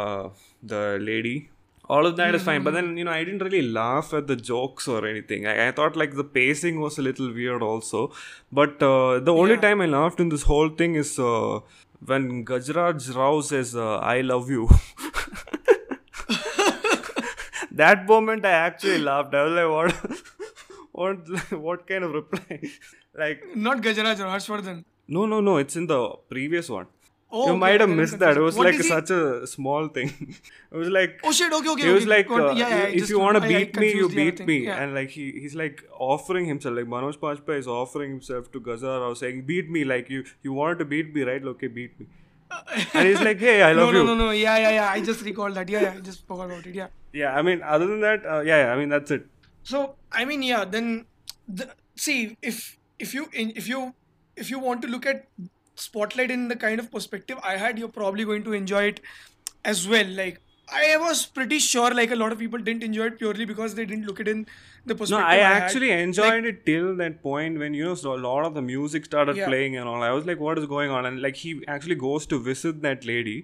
[0.01, 0.29] uh,
[0.75, 1.37] the lady.
[1.89, 4.37] All of that is fine, but then you know I didn't really laugh at the
[4.37, 5.47] jokes or anything.
[5.47, 8.13] I, I thought like the pacing was a little weird also.
[8.61, 9.61] But uh, the only Yeah.
[9.67, 11.61] time I laughed in this whole thing is uh,
[12.13, 14.69] when Gajraj Rao says uh, "I love you."
[17.73, 19.35] that moment I actually laughed.
[19.35, 20.21] I was like, "What?
[20.93, 21.61] what?
[21.69, 22.61] What kind of reply?"
[23.15, 24.85] like, Not Gajaraj or Harshvardhan.
[25.09, 25.57] no, no, no.
[25.59, 26.87] It's in the previous one.
[27.35, 28.37] Oh, you okay, might have missed that.
[28.37, 30.09] It was What like such a small thing.
[30.73, 31.53] it was like Oh shit!
[31.59, 31.83] Okay, okay.
[31.83, 32.11] he was okay.
[32.11, 34.33] like, Got- uh, yeah, yeah, if you want to beat me, you confused the other
[34.33, 34.57] beat me.
[34.67, 34.83] Yeah.
[34.83, 39.01] And like he, he's like offering himself, like Manoj Bajpayee is offering himself to Gajraj
[39.05, 41.43] Rao, saying, "Beat me, like you, you wanted to beat me, right?
[41.55, 42.07] Okay, beat me."
[42.95, 44.25] and he's like, "Hey, I no, love no, you." no, no.
[44.27, 44.91] no, Yeah, yeah, yeah.
[44.91, 45.69] I just recalled that.
[45.69, 45.95] Yeah, yeah.
[45.97, 46.75] I just forgot about it.
[46.75, 46.89] Yeah.
[47.13, 49.27] Yeah, I mean, other than that, uh, yeah, yeah, I mean, that's it.
[49.63, 50.65] So I mean, yeah.
[50.67, 51.07] Then,
[51.49, 53.95] the, see if if you if you
[54.37, 55.27] if you want to look at
[55.83, 59.01] Spotlight in the kind of perspective I had, you're probably going to enjoy it
[59.65, 60.07] as well.
[60.23, 60.41] Like
[60.83, 63.85] I was pretty sure, like a lot of people didn't enjoy it purely because they
[63.85, 64.47] didn't look it in
[64.87, 65.25] the perspective.
[65.25, 65.33] No.
[65.33, 65.63] I had.
[65.65, 69.05] actually enjoyed it till that point when you know so a lot of the music
[69.11, 69.49] started Yeah.
[69.51, 70.03] playing and all.
[70.03, 73.05] I was like, "What is going on?" And like he actually goes to visit that
[73.13, 73.37] lady.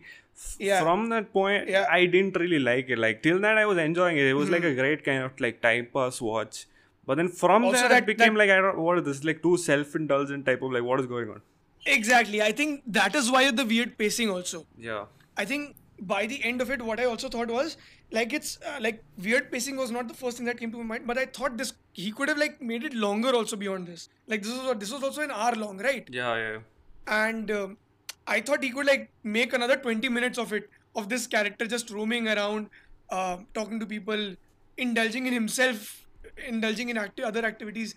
[0.70, 0.80] Yeah.
[0.86, 1.84] From that point, Yeah.
[1.84, 1.95] Hmm.
[1.99, 2.99] I didn't really like it.
[3.07, 4.26] Like till that, I was enjoying it.
[4.32, 6.64] It was like a great kind of like time pass watch.
[7.11, 9.22] But then from Also there that- it became that- like I don't what is this
[9.30, 11.41] like too self-indulgent type of like what is going on?
[11.89, 12.43] Exactly.
[12.43, 14.66] I think that is why the weird pacing also.
[14.76, 15.05] Yeah.
[15.36, 17.76] I think by the end of it, what I also thought was
[18.11, 20.84] like it's uh, like weird pacing was not the first thing that came to my
[20.84, 24.09] mind, but I thought this he could have like made it longer also beyond this.
[24.26, 26.09] Like this was this was also an hour long, right?
[26.11, 26.59] Yeah, yeah.
[27.07, 27.76] And um,
[28.26, 31.91] I thought he could like make another twenty minutes of it of this character just
[31.91, 32.70] roaming around,
[33.11, 34.34] uh, talking to people,
[34.76, 36.07] indulging in himself,
[36.47, 37.95] indulging in acti- other activities.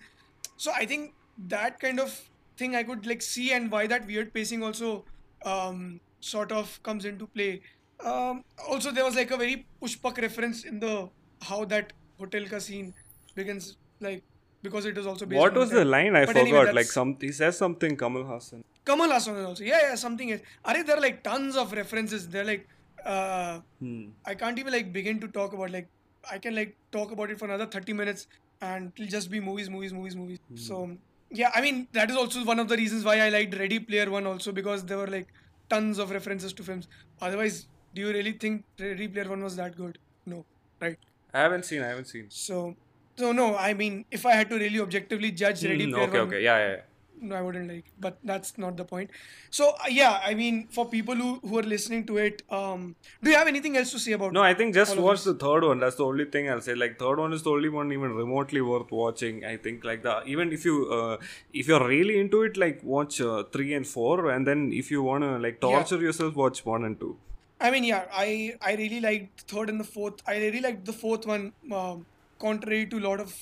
[0.56, 1.14] So I think
[1.48, 2.20] that kind of
[2.56, 5.04] thing I could like see and why that weird pacing also
[5.44, 7.60] um, sort of comes into play.
[8.04, 11.08] Um, also, there was like a very pushpak reference in the
[11.40, 12.92] how that hotel ka scene
[13.34, 14.22] begins, like
[14.62, 16.14] because it is also based What was the line?
[16.16, 16.74] I But anyway, forgot.
[16.74, 18.62] like some he says something Kamal Haasan.
[18.84, 19.64] Kamal Haasan also.
[19.64, 20.40] Yeah, yeah, something is.
[20.64, 22.28] Are there are like tons of references?
[22.28, 22.68] They're like,
[23.04, 24.10] uh, Hmm.
[24.24, 25.88] I can't even like begin to talk about like
[26.30, 28.26] I can like talk about it for another 30 minutes
[28.60, 30.38] and it'll just be movies, movies, movies, movies.
[30.54, 30.96] So
[31.32, 34.10] yeah, I mean that is also one of the reasons why I liked Ready Player
[34.10, 35.28] One also because there were like
[35.70, 36.88] tons of references to films.
[37.20, 39.98] Otherwise, do you really think Ready Player One was that good?
[40.26, 40.44] No,
[40.80, 40.98] right?
[41.34, 41.82] I haven't seen.
[41.82, 42.26] I haven't seen.
[42.28, 42.76] So,
[43.16, 46.18] so no, I mean if I had to really objectively judge Ready Hmm, Player okay,
[46.18, 46.42] One, okay.
[46.42, 46.70] Yeah, yeah.
[46.76, 46.80] yeah.
[47.22, 49.10] No, I wouldn't like, but that's not the point.
[49.50, 53.30] So uh, yeah, I mean, for people who, who are listening to it, um, do
[53.30, 54.32] you have anything else to say about?
[54.32, 55.78] No, I think just watch the third one.
[55.80, 56.74] That's the only thing I'll say.
[56.74, 59.44] Like third one is the only one even remotely worth watching.
[59.44, 61.16] I think like the even if you uh,
[61.52, 65.02] if you're really into it, like watch uh, three and four, and then if you
[65.02, 65.68] wanna like Yeah.
[65.82, 67.16] torture yourself, watch one and two.
[67.60, 70.14] I mean, yeah, I I really liked third and the fourth.
[70.26, 72.06] I really liked the fourth one, um,
[72.40, 73.34] contrary to a lot of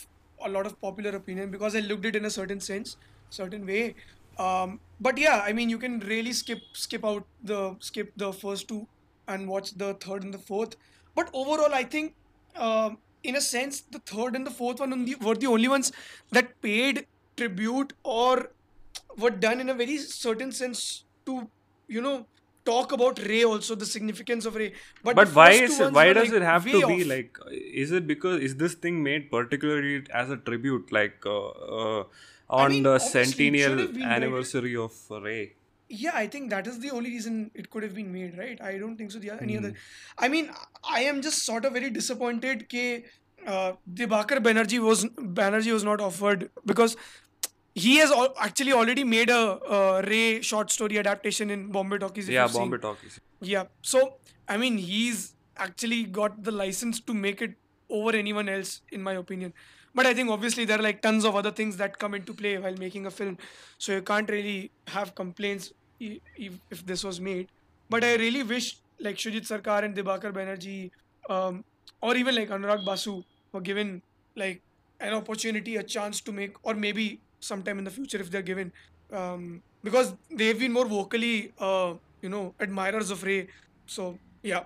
[0.44, 2.96] a lot of popular opinion, because I looked it in a certain sense,
[3.30, 3.94] certain way.
[4.38, 8.68] Um, but yeah, I mean, you can really skip skip out the skip the first
[8.68, 8.86] two
[9.28, 10.76] and watch the third and the fourth.
[11.14, 12.14] But overall, I think,
[12.56, 15.92] um, in a sense, the third and the fourth one were the only ones
[16.30, 17.06] that paid
[17.36, 18.50] tribute or
[19.18, 21.48] were done in a very certain sense to
[21.88, 22.26] you know
[22.64, 24.72] talk about Ray also the significance of Ray.
[25.02, 27.06] But, But why is it, why does like, it have to be off.
[27.06, 27.38] like?
[27.50, 32.04] Is it because is this thing made particularly as a tribute, like uh, uh,
[32.50, 35.54] on mean, the obviously it should centennial been made- anniversary of Ray?
[35.88, 38.60] Yeah, I think that is the only reason it could have been made, right?
[38.62, 39.18] I don't think so.
[39.18, 39.64] The any Hmm.
[39.64, 39.74] other.
[40.18, 40.50] I mean,
[40.84, 43.02] I am just sort of very disappointed that
[43.46, 45.04] uh, Dibakar Banerjee was
[45.40, 46.96] Banerjee was not offered because
[47.74, 49.40] he has al- actually already made a
[49.78, 52.28] uh, Ray short story adaptation in Bombay Talkies.
[52.28, 52.60] Yeah, you've seen.
[52.62, 53.18] Bombay Talkies.
[53.40, 53.64] Yeah.
[53.82, 54.16] So,
[54.48, 57.54] I mean, he's actually got the license to make it
[57.88, 59.54] over anyone else, in my opinion.
[59.94, 62.58] But I think obviously there are like tons of other things that come into play
[62.58, 63.38] while making a film.
[63.78, 67.48] So you can't really have complaints if, if this was made.
[67.88, 70.90] But I really wish like Shoojit Sircar and Dibakar Banerjee
[71.28, 71.64] um,
[72.00, 73.22] or even like Anurag Basu
[73.52, 74.02] were given
[74.36, 74.62] like
[75.00, 78.72] an opportunity, a chance to make, or maybe sometime in the future if they're given,
[79.12, 83.48] um, because they've been more vocally, uh, you know, admirers of Ray.
[83.86, 84.64] So yeah.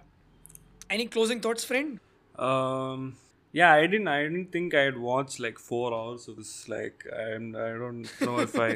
[0.90, 1.98] Any closing thoughts, friend?
[2.38, 3.16] Um.
[3.59, 4.09] Yeah, I didn't.
[4.09, 6.68] I didn't think I'd watch like four hours of this.
[6.68, 7.55] Like, I'm.
[7.66, 8.70] I don't know if I.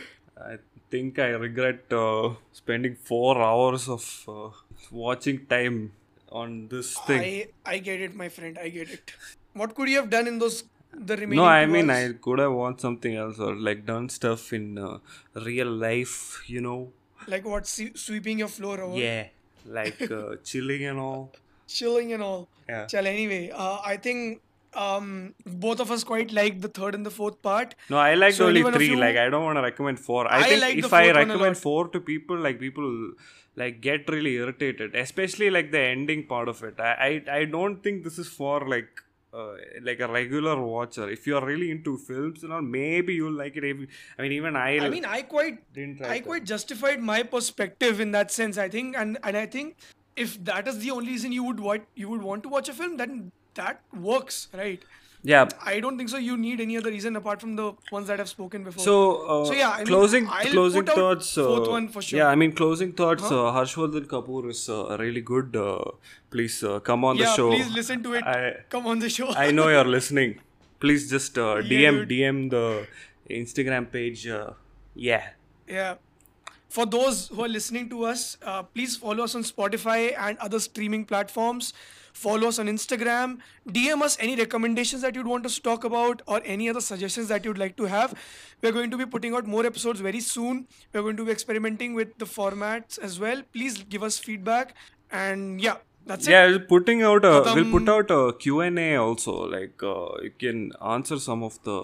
[0.52, 0.56] I
[0.90, 4.48] think I regret uh, spending four hours of uh,
[4.90, 5.92] watching time
[6.42, 7.22] on this thing.
[7.28, 8.58] I I get it, my friend.
[8.66, 9.14] I get it.
[9.62, 10.58] What could you have done in those
[10.92, 11.44] the remaining?
[11.44, 12.10] no, I mean hours?
[12.10, 14.98] I could have watched something else or like done stuff in uh,
[15.48, 16.18] real life.
[16.56, 16.78] You know.
[17.32, 19.28] like what swe- sweeping your floor over, Yeah.
[19.78, 21.32] Like uh, chilling and all.
[21.66, 22.48] Chilling and all.
[22.68, 22.86] Yeah.
[22.86, 24.40] Chal, anyway, uh, I think
[24.74, 27.74] um, both of us quite like the third and the fourth part.
[27.88, 28.88] No, I liked So only three.
[28.90, 30.30] you- Like I don't want to recommend four.
[30.30, 33.12] I, I think like if I fourth one a recommend four to people, like people
[33.56, 36.78] like get really irritated, especially like the ending part of it.
[36.78, 36.92] I
[37.28, 39.02] I, I don't think this is for like.
[39.34, 43.32] Uh, like a regular watcher, if you are really into films, you know, maybe you'll
[43.40, 43.64] like it.
[43.64, 43.76] If,
[44.18, 46.24] I mean, even I, I mean, I quite didn't try I that.
[46.24, 48.56] quite justified my perspective in that sense.
[48.56, 49.76] I think, and and I think
[50.16, 52.72] if that is the only reason you would what you would want to watch a
[52.72, 54.82] film, then that works, right?
[55.22, 55.48] yeah.
[55.64, 56.18] I don't think so.
[56.24, 58.84] You need any other reason apart from the ones that I've spoken before.
[58.84, 58.96] So,
[59.26, 61.36] uh, So, yeah, I closing I'll closing thoughts.
[61.36, 62.18] Uh, fourth one for sure.
[62.20, 63.24] Yeah, I mean, closing thoughts.
[63.24, 65.56] Uh, Harshvardhan Kapoor is uh, really good.
[65.56, 65.84] Uh,
[66.30, 67.50] please uh, come on yeah, the show.
[67.50, 68.24] please listen to it.
[68.24, 69.28] I Come on the show.
[69.46, 70.38] I know you're listening.
[70.78, 72.08] Please just uh, Yeah, DM.
[72.14, 72.86] DM the
[73.28, 74.26] Instagram page.
[74.28, 74.50] Uh,
[74.94, 75.30] yeah.
[75.66, 75.94] Yeah.
[76.68, 80.58] For those who are listening to us, uh, please follow us on Spotify and other
[80.60, 81.72] streaming platforms.
[82.12, 83.38] Follow us on Instagram.
[83.68, 87.28] DM us any recommendations that you'd want us to talk about or any other suggestions
[87.28, 88.14] that you'd like to have.
[88.62, 90.66] We're going to be putting out more episodes very soon.
[90.92, 93.42] We're going to be experimenting with the formats as well.
[93.52, 94.74] Please give us feedback.
[95.10, 96.50] And yeah, That's yeah it.
[96.52, 101.18] we're putting out a we'll put out a q&a also like uh, you can answer
[101.18, 101.78] some of the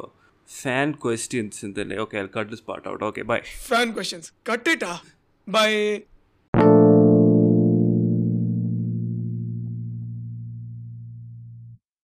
[0.45, 4.32] fan questions in the okay i'll cut this part out okay bye Fan questions.
[4.45, 5.03] Cut it ah.
[5.47, 6.05] Bye.